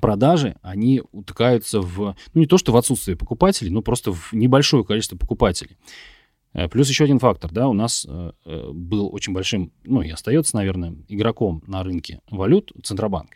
[0.00, 4.84] продажи, они утыкаются в, ну не то что в отсутствие покупателей, но просто в небольшое
[4.84, 5.76] количество покупателей.
[6.52, 10.10] Э, плюс еще один фактор, да, у нас э, э, был очень большим, ну и
[10.10, 13.30] остается, наверное, игроком на рынке валют Центробанк.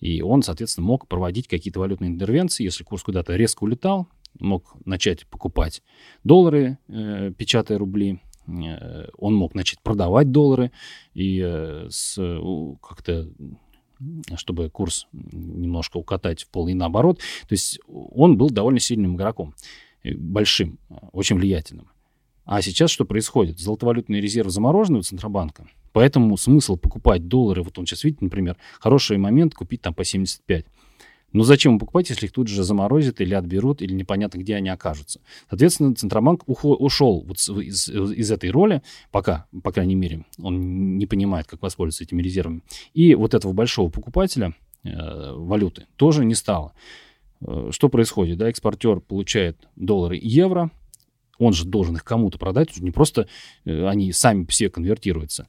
[0.00, 4.08] И он, соответственно, мог проводить какие-то валютные интервенции, если курс куда-то резко улетал,
[4.38, 5.82] мог начать покупать
[6.22, 8.20] доллары, э, печатая рубли,
[9.18, 10.70] он мог начать продавать доллары
[11.14, 11.40] и
[12.80, 13.28] как-то
[14.36, 17.18] чтобы курс немножко укатать в пол и наоборот.
[17.18, 19.54] То есть он был довольно сильным игроком,
[20.02, 21.88] э, большим, э, очень влиятельным.
[22.44, 23.58] А сейчас что происходит?
[23.58, 29.18] Золотовалютный резерв замороженный у Центробанка, поэтому смысл покупать доллары, вот он сейчас, видите, например, хороший
[29.18, 30.64] момент купить там по 75.
[31.36, 34.70] Но зачем им покупать, если их тут же заморозят или отберут, или непонятно, где они
[34.70, 35.20] окажутся?
[35.50, 41.46] Соответственно, Центробанк ушел вот из, из этой роли, пока, по крайней мере, он не понимает,
[41.46, 42.62] как воспользоваться этими резервами.
[42.94, 46.72] И вот этого большого покупателя э, валюты тоже не стало.
[47.42, 48.38] Э, что происходит?
[48.38, 50.70] Да, экспортер получает доллары и евро,
[51.38, 53.28] он же должен их кому-то продать, не просто
[53.66, 55.46] э, они сами все конвертируются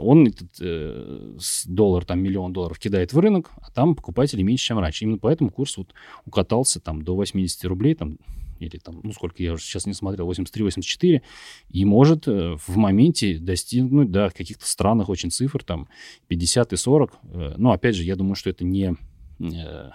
[0.00, 4.78] он этот э, доллар, там миллион долларов кидает в рынок, а там покупатели меньше, чем
[4.78, 5.04] раньше.
[5.04, 8.18] Именно поэтому курс вот укатался там до 80 рублей, там,
[8.58, 11.22] или там, ну сколько я уже сейчас не смотрел, 83-84,
[11.70, 15.88] и может э, в моменте достигнуть, да, каких-то странных очень цифр, там
[16.28, 17.18] 50 и 40.
[17.22, 18.96] Э, но опять же, я думаю, что это не...
[19.40, 19.90] Э,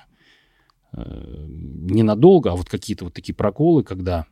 [0.93, 4.25] э, ненадолго, а вот какие-то вот такие проколы, когда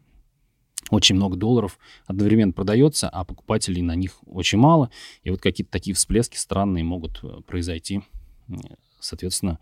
[0.90, 4.90] очень много долларов одновременно продается, а покупателей на них очень мало.
[5.24, 8.02] И вот какие-то такие всплески странные могут э, произойти,
[9.00, 9.60] соответственно,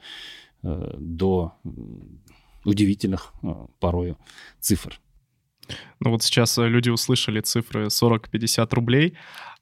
[0.63, 1.53] э, до
[2.65, 4.17] удивительных э, порою
[4.59, 4.99] цифр.
[5.99, 9.13] Ну вот сейчас люди услышали цифры 40-50 рублей,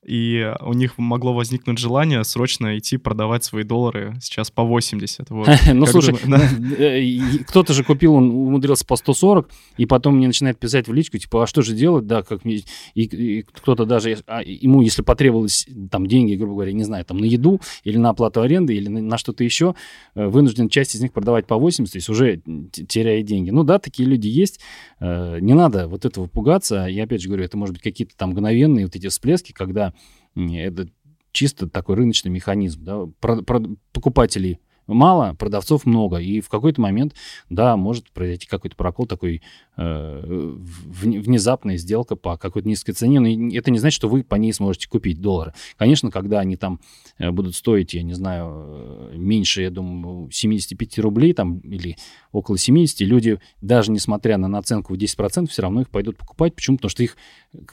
[0.06, 5.30] и у них могло возникнуть желание срочно идти продавать свои доллары сейчас по 80.
[5.30, 5.50] Вот.
[5.74, 6.16] Ну, слушай,
[6.78, 11.18] э, кто-то же купил, он умудрился по 140, и потом мне начинает писать в личку,
[11.18, 12.62] типа, а что же делать, да, как мне...
[12.96, 17.26] И кто-то даже, а, ему, если потребовалось там деньги, грубо говоря, не знаю, там на
[17.26, 19.76] еду или на оплату аренды или на что-то еще,
[20.16, 23.50] э, вынужден часть из них продавать по 80, то есть уже теряя деньги.
[23.52, 24.60] Ну да, такие люди есть,
[25.00, 26.88] э, не надо вот этого пугаться.
[26.90, 29.89] Я опять же говорю, это может быть какие-то там мгновенные вот эти всплески, когда
[30.36, 30.90] это
[31.32, 32.84] чисто такой рыночный механизм.
[32.84, 33.06] Да?
[33.20, 36.18] Про, про, покупателей мало, продавцов много.
[36.18, 37.16] И в какой-то момент,
[37.50, 39.42] да, может произойти какой-то прокол, такой
[39.80, 43.20] внезапная сделка по какой-то низкой цене.
[43.20, 45.54] Но это не значит, что вы по ней сможете купить доллары.
[45.78, 46.82] Конечно, когда они там
[47.18, 51.96] э, будут стоить, я не знаю, э, меньше, я думаю, 75 рублей там, или
[52.32, 56.56] около 70, люди, даже несмотря на наценку в 10%, все равно их пойдут покупать.
[56.56, 56.78] Почему?
[56.78, 57.16] Потому что их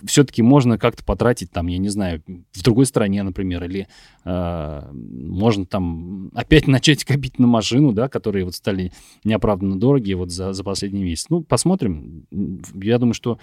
[0.04, 3.88] все-таки можно как-то потратить, там, я не знаю, в другой стране, например, или
[4.24, 8.92] э, можно там опять начать копить на машину, да, которые вот стали
[9.24, 11.26] неоправданно дорогие вот за, за последний месяц.
[11.30, 11.95] Ну, посмотрим.
[12.74, 13.38] Я думаю, что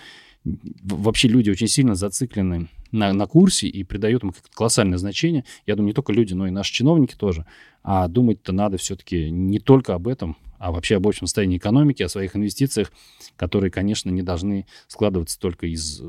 [0.83, 5.45] вообще люди очень сильно зациклены на, на курсе и придают ему колоссальное значение.
[5.65, 7.45] Я думаю, не только люди, но и наши чиновники тоже.
[7.83, 12.09] А думать-то надо все-таки не только об этом, а вообще об общем состоянии экономики, о
[12.09, 12.91] своих инвестициях,
[13.35, 16.01] которые, конечно, не должны складываться только из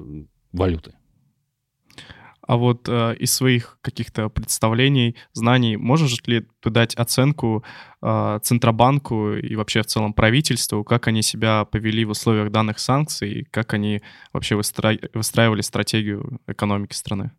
[0.53, 0.95] валюты.
[2.47, 7.65] А вот э, из своих каких-то представлений, знаний, можешь ли ты дать оценку
[8.03, 13.47] э, Центробанку и вообще в целом правительству, как они себя повели в условиях данных санкций,
[13.51, 14.03] как они
[14.33, 14.99] вообще выстра...
[15.15, 17.31] выстраивали стратегию экономики страны?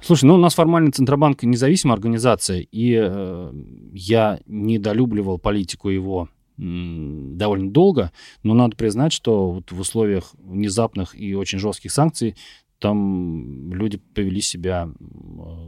[0.00, 3.52] Слушай, ну у нас формально Центробанк независимая организация, и э,
[3.92, 11.34] я недолюбливал политику его довольно долго, но надо признать, что вот в условиях внезапных и
[11.34, 12.36] очень жестких санкций
[12.80, 14.88] там люди повели себя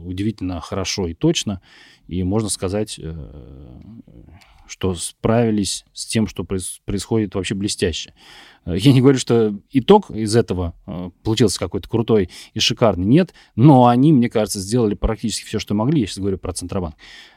[0.03, 1.61] удивительно хорошо и точно,
[2.07, 3.81] и можно сказать, э,
[4.67, 8.13] что справились с тем, что происходит вообще блестяще.
[8.65, 13.33] Э, я не говорю, что итог из этого э, получился какой-то крутой и шикарный, нет,
[13.55, 16.95] но они, мне кажется, сделали практически все, что могли, я сейчас говорю про Центробанк,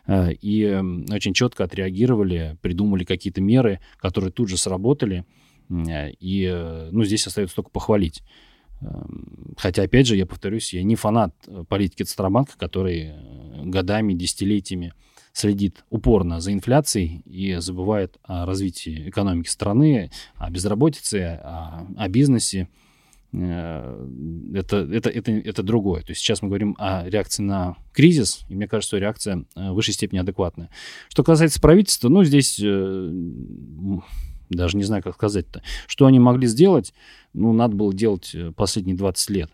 [0.09, 5.27] и очень четко отреагировали, придумали какие-то меры, которые тут же сработали,
[5.69, 8.23] и ну, здесь остается только похвалить.
[8.81, 14.13] Эм, хотя, опять же, я повторюсь, я не фанат э, политики Центробанка, который э, годами,
[14.13, 14.93] десятилетиями
[15.33, 22.69] следит упорно за инфляцией и забывает о развитии экономики страны, о безработице, о, о бизнесе.
[23.33, 24.09] Э,
[24.55, 26.03] это, это, это, это другое.
[26.03, 29.95] То есть сейчас мы говорим о реакции на кризис, и мне кажется, реакция в высшей
[29.95, 30.71] степени адекватная.
[31.09, 32.61] Что касается правительства, ну, здесь
[34.49, 35.63] даже не знаю, как сказать-то.
[35.87, 36.95] Что они могли сделать?
[37.33, 39.51] Ну, надо было делать э, последние 20 лет.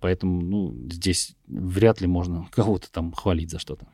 [0.00, 3.86] Поэтому, ну, здесь вряд ли можно кого-то там хвалить за что-то.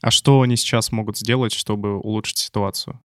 [0.00, 3.00] А что они сейчас могут сделать, чтобы улучшить ситуацию?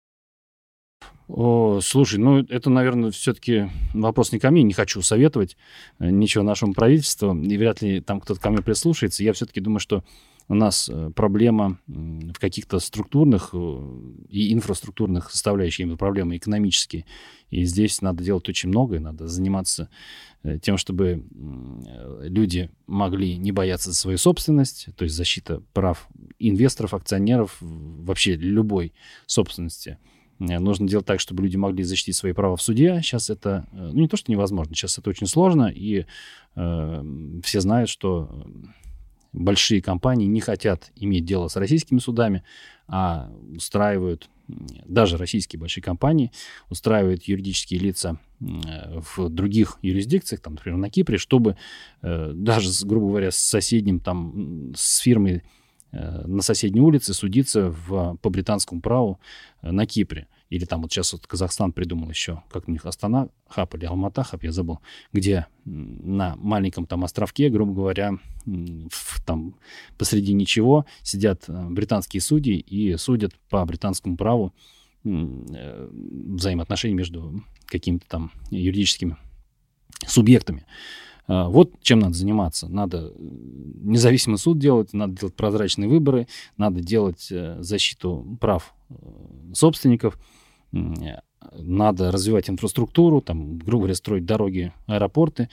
[1.26, 5.56] О, слушай, ну это, наверное, все-таки вопрос не ко мне, не хочу советовать
[5.98, 9.24] э, ничего нашему правительству, и вряд ли там кто-то ко мне прислушается.
[9.24, 10.04] Я все-таки думаю, что
[10.48, 17.06] у нас э, проблема в каких-то структурных э, и инфраструктурных составляющих, именно проблемы экономические.
[17.50, 19.88] И здесь надо делать очень многое, надо заниматься
[20.42, 21.24] э, тем, чтобы
[22.22, 28.92] люди могли не бояться за свою собственность, то есть защита прав инвесторов, акционеров, вообще любой
[29.26, 29.98] собственности.
[30.38, 33.00] Нужно делать так, чтобы люди могли защитить свои права в суде.
[33.02, 36.06] Сейчас это, ну не то, что невозможно, сейчас это очень сложно, и
[36.56, 37.04] э,
[37.42, 38.44] все знают, что
[39.34, 42.44] большие компании не хотят иметь дело с российскими судами,
[42.86, 46.30] а устраивают, даже российские большие компании,
[46.70, 51.56] устраивают юридические лица в других юрисдикциях, там, например, на Кипре, чтобы
[52.02, 55.42] э, даже, грубо говоря, с соседним, там, с фирмой
[55.92, 59.18] э, на соседней улице судиться в, по британскому праву
[59.62, 60.28] э, на Кипре.
[60.50, 64.22] Или там вот сейчас вот Казахстан придумал еще, как у них Астана Хаб или Алмата
[64.22, 64.80] Хаб, я забыл,
[65.12, 69.56] где на маленьком там островке, грубо говоря, в, там
[69.96, 74.54] посреди ничего сидят э, британские судьи и судят по британскому праву
[75.04, 79.16] э, взаимоотношений между какими-то там юридическими
[80.06, 80.66] субъектами.
[81.26, 82.68] А, вот чем надо заниматься.
[82.68, 88.74] Надо независимый суд делать, надо делать прозрачные выборы, надо делать э, защиту прав
[89.54, 90.18] собственников,
[90.72, 95.48] надо развивать инфраструктуру, там, грубо говоря, строить дороги, аэропорты.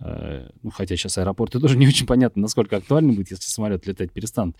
[0.00, 4.12] Э, ну, хотя сейчас аэропорты тоже не очень понятно, насколько актуальны будет, если самолет летать
[4.12, 4.56] перестанет.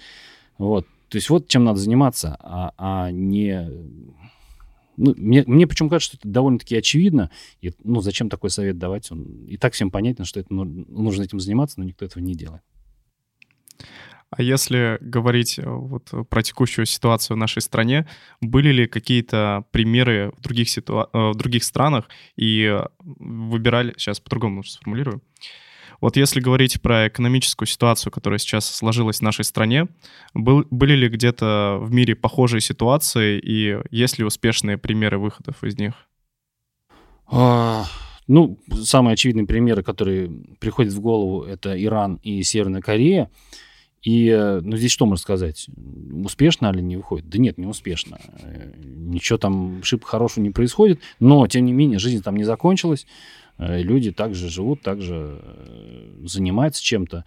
[0.59, 0.87] Вот.
[1.09, 3.69] То есть вот чем надо заниматься, а, а не...
[5.01, 7.31] Ну, мне, мне почему кажется, что это довольно-таки очевидно.
[7.63, 9.11] И, ну, зачем такой совет давать?
[9.11, 12.35] Он, и так всем понятно, что это, ну, нужно этим заниматься, но никто этого не
[12.35, 12.63] делает.
[14.29, 18.07] А если говорить э, вот про текущую ситуацию в нашей стране,
[18.41, 21.09] были ли какие-то примеры в других, ситуа...
[21.13, 23.95] Э, в других странах и выбирали...
[23.97, 25.23] Сейчас по-другому сформулирую.
[26.01, 29.89] Вот если говорить про экономическую ситуацию, которая сейчас сложилась в нашей стране,
[30.33, 35.79] был, были ли где-то в мире похожие ситуации и есть ли успешные примеры выходов из
[35.79, 35.95] них?
[37.27, 37.85] А,
[38.27, 43.31] ну, самые очевидные примеры, которые приходят в голову, это Иран и Северная Корея.
[44.03, 45.67] И, э, ну, здесь что можно сказать?
[46.25, 47.29] Успешно или не выходит?
[47.29, 48.19] Да нет, не успешно.
[48.41, 53.07] Э, ничего там шибко хорошего не происходит, но, тем не менее, жизнь там не закончилась.
[53.61, 55.41] Э, люди также живут, также
[56.25, 57.25] занимаются чем-то.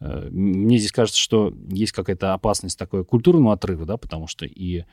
[0.00, 4.84] Мне здесь кажется, что есть какая-то опасность такой культурного отрыва, да, потому что и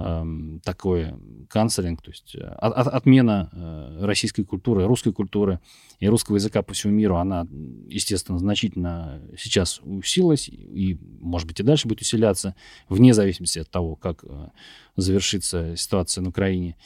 [0.00, 1.12] Эм, такой
[1.48, 5.58] канцелинг, то есть э, от, отмена э, российской культуры, русской культуры
[5.98, 7.48] и русского языка по всему миру, она,
[7.88, 12.54] естественно, значительно сейчас усилилась и, может быть, и дальше будет усиляться,
[12.88, 14.50] вне зависимости от того, как э,
[14.94, 16.76] завершится ситуация на Украине.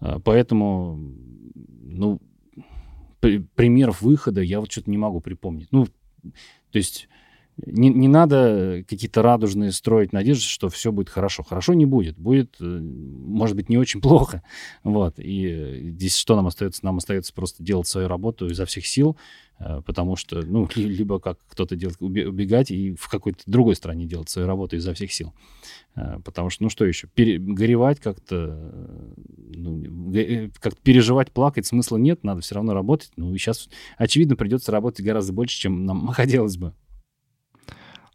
[0.00, 0.98] Поэтому,
[1.82, 2.22] ну,
[3.54, 5.68] примеров выхода я вот что-то не могу припомнить.
[5.70, 7.08] Ну, то есть
[7.64, 11.42] не, не надо какие-то радужные строить надежды, что все будет хорошо.
[11.42, 12.18] Хорошо не будет.
[12.18, 14.42] Будет, может быть, не очень плохо.
[14.84, 15.14] Вот.
[15.18, 16.84] И здесь что нам остается?
[16.84, 19.16] Нам остается просто делать свою работу изо всех сил,
[19.58, 24.28] Э, потому что, ну, либо как кто-то делает, убегать и в какой-то другой стране делать
[24.28, 25.32] свою работу изо всех сил.
[25.94, 28.58] Э, потому что, ну, что еще, Пере, горевать как-то,
[29.54, 33.10] ну, э, как переживать, плакать смысла нет, надо все равно работать.
[33.16, 36.74] Ну, и сейчас, очевидно, придется работать гораздо больше, чем нам хотелось бы.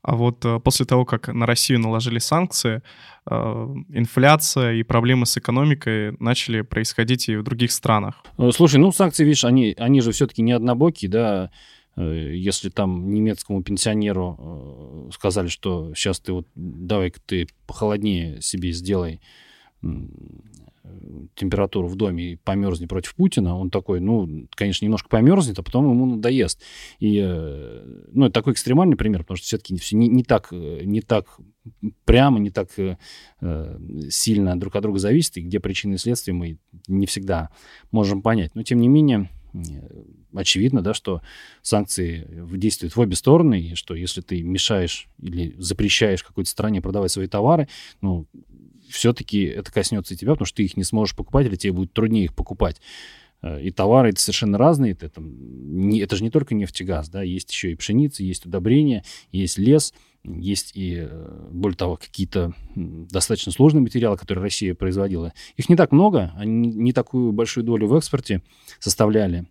[0.03, 2.81] А вот э, после того, как на Россию наложили санкции,
[3.29, 3.33] э,
[3.89, 8.23] инфляция и проблемы с экономикой начали происходить и в других странах.
[8.37, 11.51] Э, слушай, ну санкции, видишь, они, они же все-таки не однобокие, да,
[11.97, 19.19] если там немецкому пенсионеру сказали, что сейчас ты вот давай-ка ты похолоднее себе сделай
[21.35, 25.89] температуру в доме и померзнет против Путина, он такой, ну, конечно, немножко померзнет, а потом
[25.89, 26.61] ему надоест.
[26.99, 30.81] И, э, ну, это такой экстремальный пример, потому что все-таки все не, не, так, э,
[30.83, 31.39] не так
[32.05, 32.97] прямо, не так э,
[34.09, 36.57] сильно друг от друга зависит, и где причины и следствия мы
[36.87, 37.49] не всегда
[37.91, 38.55] можем понять.
[38.55, 39.29] Но, тем не менее,
[40.33, 41.21] очевидно, да, что
[41.61, 47.11] санкции действуют в обе стороны, и что если ты мешаешь или запрещаешь какой-то стране продавать
[47.11, 47.67] свои товары,
[48.01, 48.27] ну,
[48.91, 51.93] все-таки это коснется и тебя, потому что ты их не сможешь покупать, или тебе будет
[51.93, 52.81] труднее их покупать.
[53.41, 54.93] Э, и товары это совершенно разные.
[54.93, 55.31] Это, там,
[55.89, 59.03] не, это же не только нефть и газ, да, есть еще и пшеница, есть удобрения,
[59.31, 65.33] есть лес, есть и, э, более того, какие-то достаточно сложные материалы, которые Россия производила.
[65.57, 68.41] Их не так много, они не такую большую долю в экспорте
[68.79, 69.47] составляли,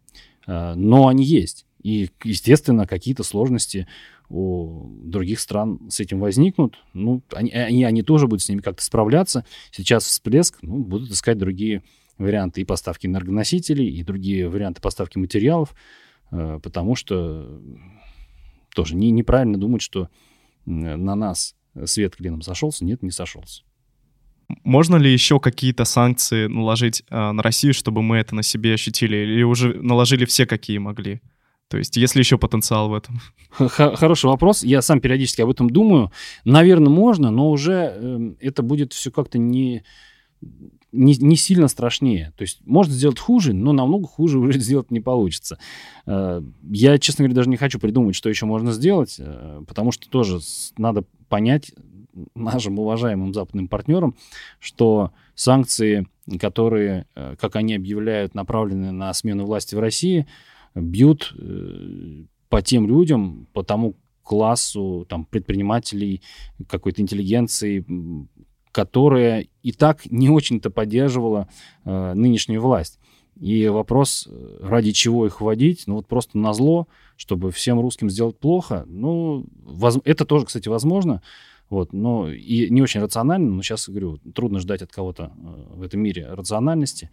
[0.47, 1.67] э, но они есть.
[1.83, 3.87] И, естественно, какие-то сложности
[4.29, 6.77] у других стран с этим возникнут.
[6.93, 9.45] Ну, они, они, они тоже будут с ними как-то справляться.
[9.73, 11.83] Сейчас всплеск, ну, будут искать другие
[12.19, 15.75] варианты и поставки энергоносителей, и другие варианты поставки материалов,
[16.31, 17.61] э, потому что
[18.75, 20.09] тоже не, неправильно думать, что
[20.67, 22.85] на нас свет клином сошелся.
[22.85, 23.63] Нет, не сошелся.
[24.65, 29.17] Можно ли еще какие-то санкции наложить э, на Россию, чтобы мы это на себе ощутили?
[29.17, 31.21] Или уже наложили все, какие могли?
[31.71, 33.21] То есть, есть ли еще потенциал в этом?
[33.51, 34.65] Хороший вопрос.
[34.65, 36.11] Я сам периодически об этом думаю.
[36.45, 39.85] Наверное, можно, но уже э, это будет все как-то не,
[40.91, 42.33] не, не сильно страшнее.
[42.37, 45.61] То есть, можно сделать хуже, но намного хуже уже сделать не получится.
[46.07, 46.43] Э,
[46.73, 50.41] я, честно говоря, даже не хочу придумать, что еще можно сделать, э, потому что тоже
[50.77, 51.71] надо понять
[52.35, 54.17] нашим уважаемым западным партнерам,
[54.59, 56.09] что санкции,
[56.41, 60.27] которые, э, как они объявляют, направлены на смену власти в России–
[60.75, 66.23] бьют э, по тем людям, по тому классу там, предпринимателей,
[66.69, 67.85] какой-то интеллигенции,
[68.73, 71.49] которая и так не очень-то поддерживала
[71.85, 72.99] э, нынешнюю власть.
[73.41, 78.11] И вопрос, э, ради чего их вводить, ну вот просто на зло, чтобы всем русским
[78.11, 79.99] сделать плохо, ну, воз...
[80.05, 81.23] это тоже, кстати, возможно,
[81.69, 85.83] вот, но и не очень рационально, но сейчас, говорю, трудно ждать от кого-то э, в
[85.83, 87.11] этом мире рациональности.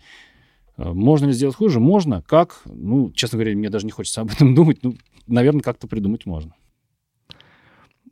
[0.77, 1.79] Э, можно ли сделать хуже?
[1.79, 2.21] Можно.
[2.21, 2.61] Как?
[2.65, 4.79] Ну, честно говоря, мне даже не хочется об этом думать.
[4.83, 4.95] Ну,
[5.27, 6.53] наверное, как-то придумать можно.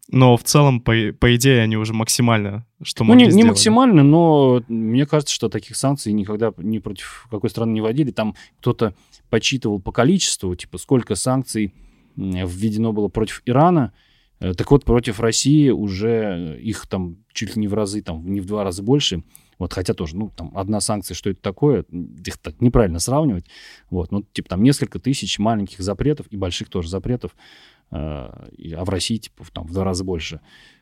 [0.08, 4.04] Но в целом, по, по идее, они уже максимально, что ну, могли не, не максимально,
[4.04, 8.12] но мне кажется, что таких санкций никогда ни против какой страны не вводили.
[8.12, 8.94] Там кто-то
[9.30, 11.74] подсчитывал по количеству, типа, сколько санкций
[12.16, 13.94] введено было против Ирана.
[14.40, 18.42] Э, так вот, против России уже их там чуть ли не в разы, там, не
[18.42, 19.24] в два раза больше.
[19.58, 23.46] Вот, хотя тоже, ну, там, одна санкция, что это такое, их так неправильно сравнивать.
[23.90, 27.36] Вот, ну, типа, там несколько тысяч маленьких запретов и больших тоже запретов,
[27.92, 30.42] э, а в России, типа, там, в два раза больше.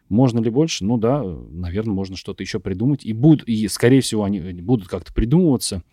[0.09, 0.86] Можно ли больше?
[0.86, 3.05] Ну, да, наверное, можно что-то еще придумать.
[3.05, 5.84] И, будут, и скорее всего, они будут как-то придумываться,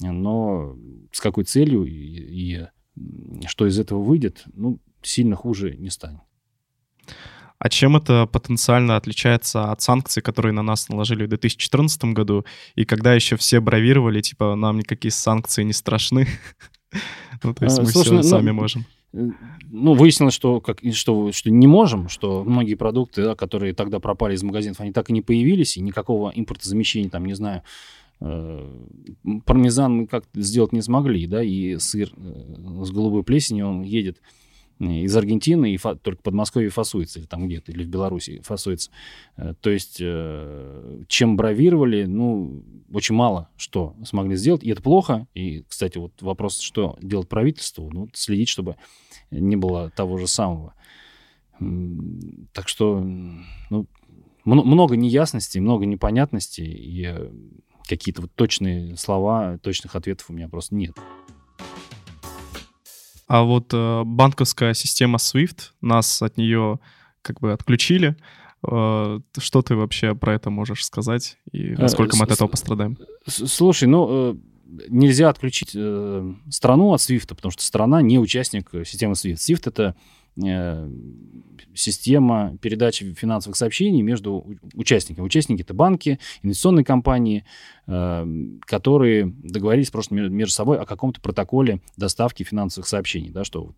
[0.00, 0.76] но
[1.12, 2.66] с какой целью и, и
[3.46, 6.20] что из этого выйдет, ну, сильно хуже не станет.
[7.62, 12.44] А чем это потенциально отличается от санкций, которые на нас наложили в 2014 году,
[12.74, 16.26] и когда еще все бравировали, типа, нам никакие санкции не страшны?
[17.42, 18.84] Ну, то есть мы все ну, сами можем.
[19.14, 19.30] Э,
[19.70, 24.34] ну, выяснилось, что, как, что, что не можем, что многие продукты, да, которые тогда пропали
[24.34, 27.62] из магазинов, они так и не появились, и никакого импортозамещения, там, не знаю,
[28.20, 28.70] э,
[29.46, 34.18] пармезан мы как сделать не смогли, да, и сыр э, с голубой плесенью, он едет
[34.90, 38.90] из Аргентины и фа- только Подмосковье фасуется, или там где-то, или в Беларуси фасуется.
[39.36, 42.62] Э, то есть, э, чем бравировали, ну,
[42.92, 45.26] очень мало что смогли сделать, и это плохо.
[45.34, 48.76] И, кстати, вот вопрос, что делать правительству, ну, следить, чтобы
[49.30, 50.74] не было того же самого.
[51.58, 53.00] Так что,
[53.70, 53.86] ну,
[54.44, 57.30] много неясностей, много непонятностей, и э,
[57.86, 60.96] какие-то вот точные слова, точных ответов у меня просто нет.
[63.26, 66.80] А вот э, банковская система SWIFT, нас от нее
[67.22, 68.16] как бы отключили.
[68.68, 72.98] Э, что ты вообще про это можешь сказать и насколько мы от этого пострадаем?
[73.26, 74.38] Слушай, ну
[74.88, 79.34] нельзя отключить страну от SWIFT, потому что страна не участник системы SWIFT.
[79.34, 79.96] SWIFT это
[80.42, 80.88] Э,
[81.74, 85.24] система передачи финансовых сообщений между участниками.
[85.24, 87.44] Участники это банки, инвестиционные компании,
[87.86, 88.26] э,
[88.66, 93.74] которые договорились просто между собой о каком-то протоколе доставки финансовых сообщений, да, что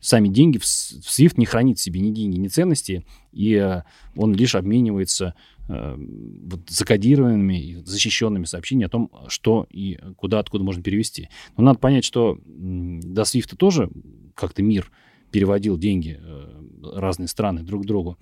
[0.00, 3.82] сами деньги в SWIFT не хранит в себе ни деньги, ни ценности, и э,
[4.16, 5.34] он лишь обменивается
[5.68, 11.28] вот, закодированными защищенными сообщениями о том, что и куда, откуда можно перевести.
[11.56, 13.90] Но надо понять, что до SWIFT тоже
[14.34, 14.90] как-то мир
[15.30, 16.62] переводил деньги э,
[16.94, 18.18] разные страны друг другу.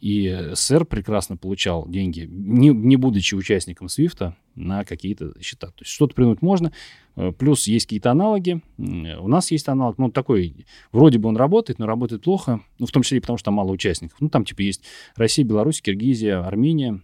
[0.00, 5.68] И СССР прекрасно получал деньги, не, не будучи участником СВИФТа, на какие-то счета.
[5.68, 6.72] То есть что-то придумать можно.
[7.16, 8.62] Э, плюс есть какие-то аналоги.
[8.78, 12.60] У нас есть аналог, ну, такой, вроде бы он работает, но работает плохо.
[12.78, 14.18] Ну, в том числе и потому, что там мало участников.
[14.20, 14.84] Ну, там, типа, есть
[15.16, 17.00] Россия, Беларусь, Киргизия, Армения,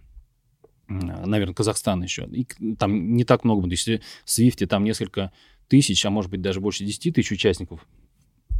[0.87, 2.27] наверное, Казахстан еще.
[2.31, 2.45] И
[2.75, 3.67] там не так много.
[3.69, 5.31] Если в Свифте там несколько
[5.67, 7.85] тысяч, а может быть даже больше 10 тысяч участников,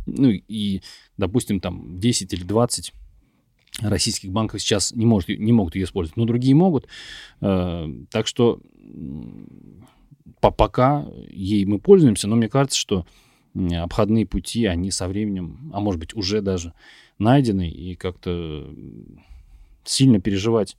[0.05, 0.81] ну и,
[1.17, 2.93] допустим, там 10 или 20
[3.81, 6.87] российских банков сейчас не, может, не могут ее использовать, но другие могут.
[7.41, 8.61] Э, так что
[10.41, 13.05] по пока ей мы пользуемся, но мне кажется, что
[13.55, 16.73] обходные пути, они со временем, а может быть уже даже
[17.17, 18.71] найдены, и как-то
[19.83, 20.77] сильно переживать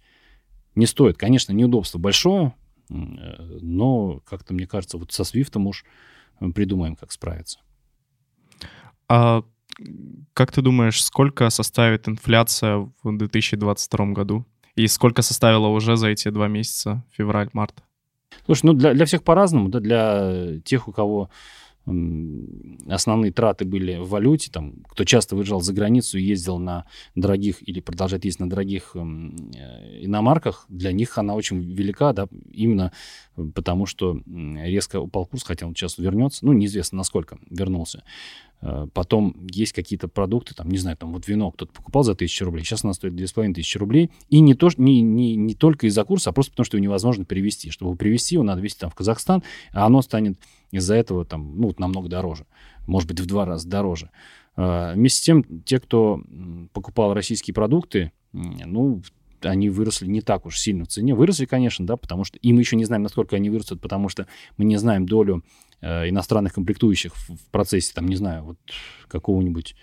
[0.74, 1.16] не стоит.
[1.16, 2.54] Конечно, неудобство большое,
[2.88, 2.94] э,
[3.60, 5.84] но как-то, мне кажется, вот со Свифтом уж
[6.54, 7.60] придумаем, как справиться.
[9.08, 9.42] А
[10.34, 14.44] как ты думаешь, сколько составит инфляция в 2022 году?
[14.74, 17.82] И сколько составила уже за эти два месяца, февраль-март?
[18.46, 21.30] Слушай, ну для, для всех по-разному, да, для тех, у кого
[22.88, 27.80] основные траты были в валюте, там, кто часто выезжал за границу ездил на дорогих или
[27.80, 32.92] продолжает ездить на дорогих э, иномарках, для них она очень велика, да, именно
[33.54, 38.02] потому что резко упал курс, хотя он сейчас вернется, ну, неизвестно, насколько вернулся.
[38.60, 42.44] Э, потом есть какие-то продукты, там, не знаю, там вот вино кто-то покупал за тысячу
[42.44, 44.10] рублей, сейчас она стоит 2500 рублей.
[44.28, 47.24] И не, то, не, не, не только из-за курса, а просто потому, что его невозможно
[47.24, 47.70] перевести.
[47.70, 49.42] Чтобы привезти его, надо везти там в Казахстан,
[49.72, 50.38] а оно станет
[50.70, 52.46] из-за этого там, ну, намного дороже.
[52.86, 54.10] Может быть, в два раза дороже.
[54.56, 56.20] Э, вместе с тем, те, кто
[56.72, 59.02] покупал российские продукты, ну,
[59.42, 61.14] они выросли не так уж сильно в цене.
[61.14, 62.38] Выросли, конечно, да, потому что...
[62.38, 65.44] И мы еще не знаем, насколько они вырастут, потому что мы не знаем долю
[65.82, 68.58] иностранных комплектующих в, в процессе, там, не знаю, вот
[69.08, 69.76] какого-нибудь...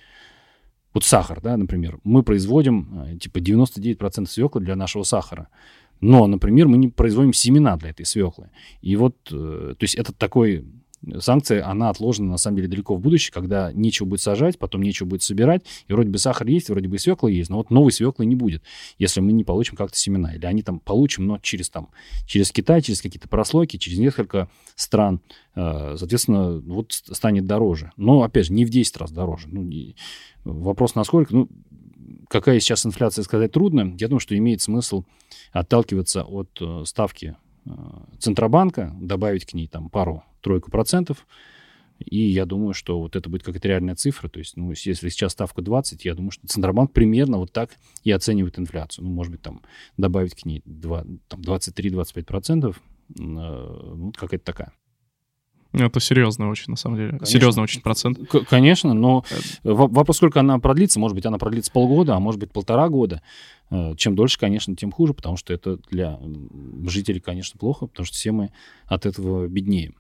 [0.94, 2.00] Вот сахар, да, например.
[2.06, 5.50] Мы производим, э, типа, 99% свеклы для нашего сахара.
[6.00, 8.50] Но, например, мы не производим семена для этой свеклы.
[8.82, 10.66] И вот, э, то есть это такой
[11.20, 15.08] санкция, она отложена, на самом деле, далеко в будущее, когда нечего будет сажать, потом нечего
[15.08, 17.92] будет собирать, и вроде бы сахар есть, вроде бы и свекла есть, но вот новой
[17.92, 18.64] свеклы не будет,
[18.98, 20.34] если мы не получим как-то семена.
[20.36, 21.90] Или они там получим, но через, там,
[22.26, 25.22] через Китай, через какие-то прослойки, через несколько стран,
[25.56, 27.92] э, соответственно, вот станет дороже.
[27.98, 29.48] Но, опять же, не в 10 раз дороже.
[29.50, 29.70] Ну,
[30.44, 31.50] вопрос насколько, ну,
[32.30, 33.96] какая сейчас инфляция, сказать трудно.
[34.00, 35.04] Я думаю, что имеет смысл
[35.52, 37.36] отталкиваться от э, ставки
[38.20, 41.26] Центробанка, добавить к ней там пару тройку процентов.
[42.00, 44.28] И я думаю, что вот это будет какая-то реальная цифра.
[44.28, 47.72] То есть, ну, если сейчас ставка 20, я думаю, что Центробанк примерно вот так
[48.04, 49.06] и оценивает инфляцию.
[49.06, 49.62] Ну, может быть, там
[49.98, 52.82] добавить к ней 2, там 23-25 процентов.
[53.10, 54.74] Э, ну, какая-то такая.
[55.84, 57.10] Это серьезно очень, на самом деле.
[57.10, 57.28] Конечно.
[57.28, 58.20] Серьезно очень процент.
[58.30, 61.00] К- конечно, но э, вопрос, сколько она продлится.
[61.00, 63.22] Может быть, она продлится полгода, а может быть, полтора года.
[63.70, 66.20] Э, чем дольше, конечно, тем хуже, потому что это для
[66.86, 68.52] жителей, конечно, плохо, потому что все мы
[68.86, 69.96] от этого беднеем.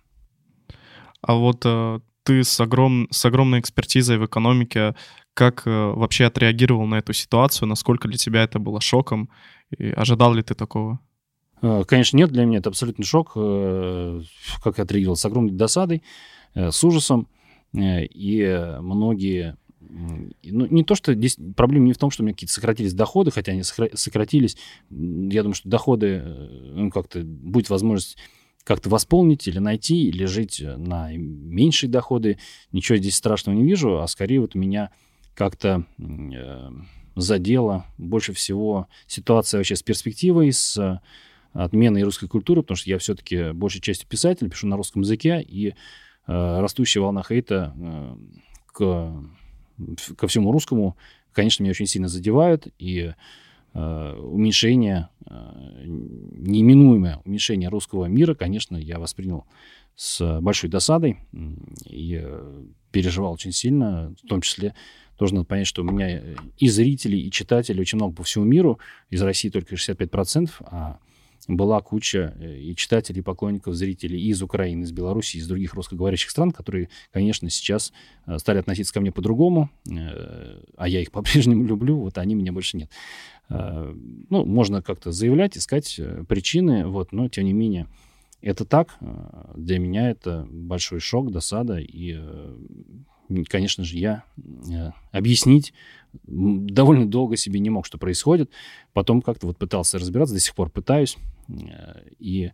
[1.22, 3.08] А вот э, ты с, огром...
[3.12, 4.96] с огромной экспертизой в экономике,
[5.34, 7.68] как э, вообще отреагировал на эту ситуацию?
[7.68, 9.30] Насколько для тебя это было шоком?
[9.78, 11.00] И ожидал ли ты такого?
[11.62, 12.32] Э, конечно, нет.
[12.32, 13.34] Для меня это абсолютный шок.
[13.36, 14.22] Э,
[14.64, 15.16] как я отреагировал?
[15.16, 16.04] С огромной досадой,
[16.54, 17.28] э, с ужасом.
[17.74, 22.54] И многие ну, не то, что здесь проблема не в том, что у меня какие-то
[22.54, 24.56] сократились доходы, хотя они сократились.
[24.90, 26.24] Я думаю, что доходы,
[26.74, 28.18] ну, как-то будет возможность
[28.64, 32.40] как-то восполнить или найти, или жить на меньшие доходы.
[32.72, 34.92] Ничего здесь страшного не вижу, а скорее вот меня
[35.36, 35.86] как-то
[37.16, 41.02] задело больше всего ситуация вообще с перспективой, с
[41.56, 45.70] отменой русской культуры, потому что я все-таки большей частью писатель, пишу на русском языке, и
[45.70, 45.74] э,
[46.28, 48.16] растущая волна хейта э,
[48.68, 49.14] к,
[50.18, 50.98] ко всему русскому,
[51.32, 53.14] конечно, меня очень сильно задевают, и
[53.74, 59.44] уменьшение, неименуемое уменьшение русского мира, конечно, я воспринял
[59.98, 61.18] с большой досадой
[61.86, 62.26] и
[62.94, 64.76] переживал очень сильно, в том числе
[65.18, 66.22] тоже надо понять, что у меня
[66.58, 68.80] и зрителей, и читателей очень много по всему миру,
[69.10, 71.00] из России только 65%, а
[71.48, 76.30] была куча э, и читателей, и поклонников, зрителей из Украины, из Беларуси, из других русскоговорящих
[76.30, 77.94] стран, которые, конечно, сейчас
[78.26, 82.52] э, стали относиться ко мне по-другому, э, а я их по-прежнему люблю, вот они меня
[82.52, 82.92] больше нет.
[83.48, 87.86] Ну, можно как-то заявлять, искать причины, вот, но, тем не менее,
[88.42, 88.98] это так.
[89.56, 92.20] Для меня это большой шок, досада, и,
[93.50, 94.24] конечно же, я
[95.12, 95.74] объяснить
[96.24, 98.52] довольно долго себе не мог, что происходит.
[98.94, 101.18] Потом как-то вот пытался разбираться, до сих пор пытаюсь.
[101.50, 102.52] Э, и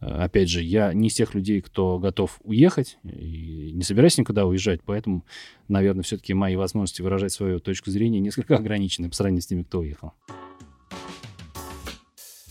[0.00, 4.46] э, опять же, я не из тех людей, кто готов уехать, и не собираюсь никуда
[4.46, 5.24] уезжать, поэтому,
[5.68, 9.80] наверное, все-таки мои возможности выражать свою точку зрения несколько ограничены по сравнению с теми, кто
[9.80, 10.12] уехал.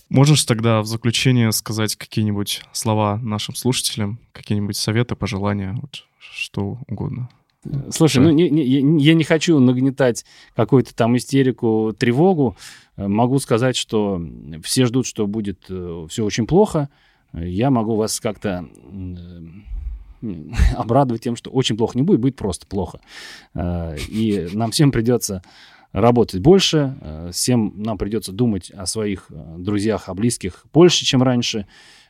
[0.10, 7.30] Можешь тогда в заключение сказать какие-нибудь слова нашим слушателям, какие-нибудь советы, пожелания, вот что угодно?
[7.90, 12.56] Слушай, ну не, не, я не хочу нагнетать какую-то там истерику, тревогу.
[12.96, 14.22] Могу сказать, что
[14.64, 16.90] все ждут, что будет э, все очень плохо.
[17.34, 18.66] Я могу вас как-то
[20.76, 23.00] обрадовать тем, что очень плохо не будет, будет просто плохо.
[23.54, 25.44] Э, и нам всем придется
[26.02, 31.66] работать больше, э, всем нам придется думать о своих друзьях, о близких больше, чем раньше.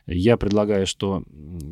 [0.06, 1.22] Я предлагаю, что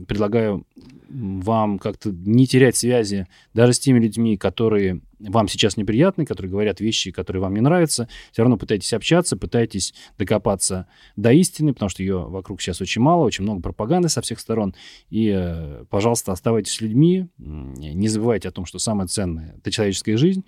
[0.09, 0.67] предлагаю
[1.09, 6.81] вам как-то не терять связи даже с теми людьми, которые вам сейчас неприятны, которые говорят
[6.81, 8.09] вещи, которые вам не нравятся.
[8.33, 10.87] Все равно пытайтесь общаться, пытайтесь докопаться
[11.17, 14.75] до истины, потому что ее вокруг сейчас очень мало, очень много пропаганды со всех сторон.
[15.09, 20.17] И, э, пожалуйста, оставайтесь с людьми, не забывайте о том, что самое ценное— это человеческая
[20.17, 20.45] жизнь,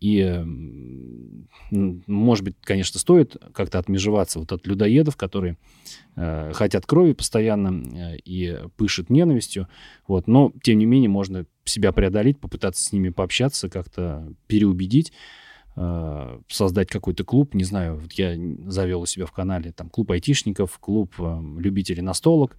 [0.00, 0.44] и,
[1.70, 5.56] может быть, конечно, стоит как-то отмежеваться вот от людоедов, которые
[6.14, 9.68] э, хотят крови постоянно э, и пышут ненавистью.
[10.06, 10.28] Вот.
[10.28, 15.12] Но, тем не менее, можно себя преодолеть, попытаться с ними пообщаться, как-то переубедить
[15.76, 18.36] э, создать какой-то клуб, не знаю, вот я
[18.66, 22.56] завел у себя в канале там клуб айтишников, клуб э, любителей настолок,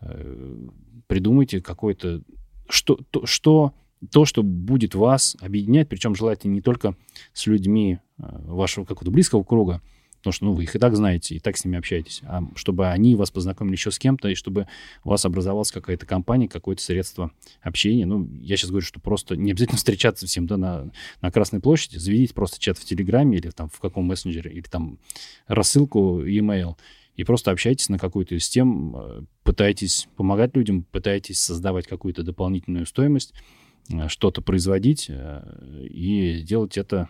[0.00, 0.68] э,
[1.06, 2.22] придумайте какой-то,
[2.68, 3.74] что, то, что
[4.10, 6.96] то, что будет вас объединять, причем желательно не только
[7.32, 9.82] с людьми э, вашего какого-то близкого круга,
[10.20, 12.88] потому что ну, вы их и так знаете, и так с ними общаетесь, а чтобы
[12.88, 14.68] они вас познакомили еще с кем-то, и чтобы
[15.04, 17.30] у вас образовалась какая-то компания, какое-то средство
[17.62, 18.06] общения.
[18.06, 20.90] Ну, я сейчас говорю, что просто не обязательно встречаться всем да, на,
[21.20, 24.98] на Красной площади, заведите просто чат в Телеграме или там в каком мессенджере, или там
[25.46, 26.76] рассылку, e-mail,
[27.16, 32.86] и просто общайтесь на какую-то из тем, э, пытайтесь помогать людям, пытайтесь создавать какую-то дополнительную
[32.86, 33.34] стоимость,
[34.08, 37.08] что-то производить э, и делать это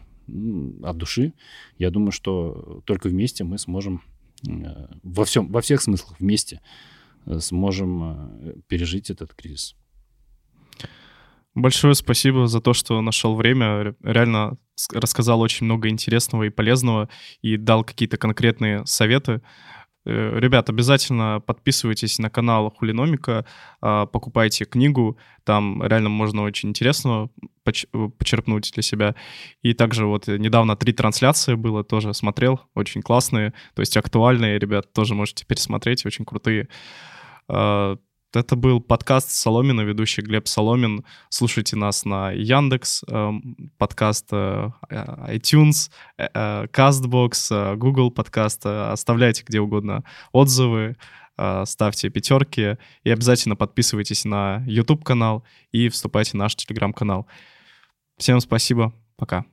[0.82, 1.32] от души.
[1.78, 4.02] Я думаю, что только вместе мы сможем
[4.48, 6.60] э, во всем, во всех смыслах вместе
[7.38, 9.76] сможем пережить этот кризис.
[11.54, 13.94] Большое спасибо за то, что нашел время.
[14.02, 14.56] Реально
[14.92, 17.08] рассказал очень много интересного и полезного
[17.42, 19.42] и дал какие-то конкретные советы.
[20.06, 23.44] Э, ребят, обязательно подписывайтесь на канал Хулиномика,
[23.80, 27.30] а, покупайте книгу, там реально можно очень интересного
[28.18, 29.14] почерпнуть для себя.
[29.62, 34.92] И также вот недавно три трансляции было, тоже смотрел, очень классные, то есть актуальные, ребят,
[34.92, 36.68] тоже можете пересмотреть, очень крутые.
[38.32, 41.04] Это был подкаст Соломина, ведущий Глеб Соломин.
[41.30, 48.64] Слушайте нас на Яндекс, эм, подкаст э, iTunes, э, Castbox, э, Google подкаст.
[48.64, 50.96] Оставляйте где угодно отзывы,
[51.64, 57.26] ставьте пятерки и обязательно подписывайтесь на YouTube канал и вступайте в наш телеграм канал.
[58.16, 59.44] Всем спасибо, пока.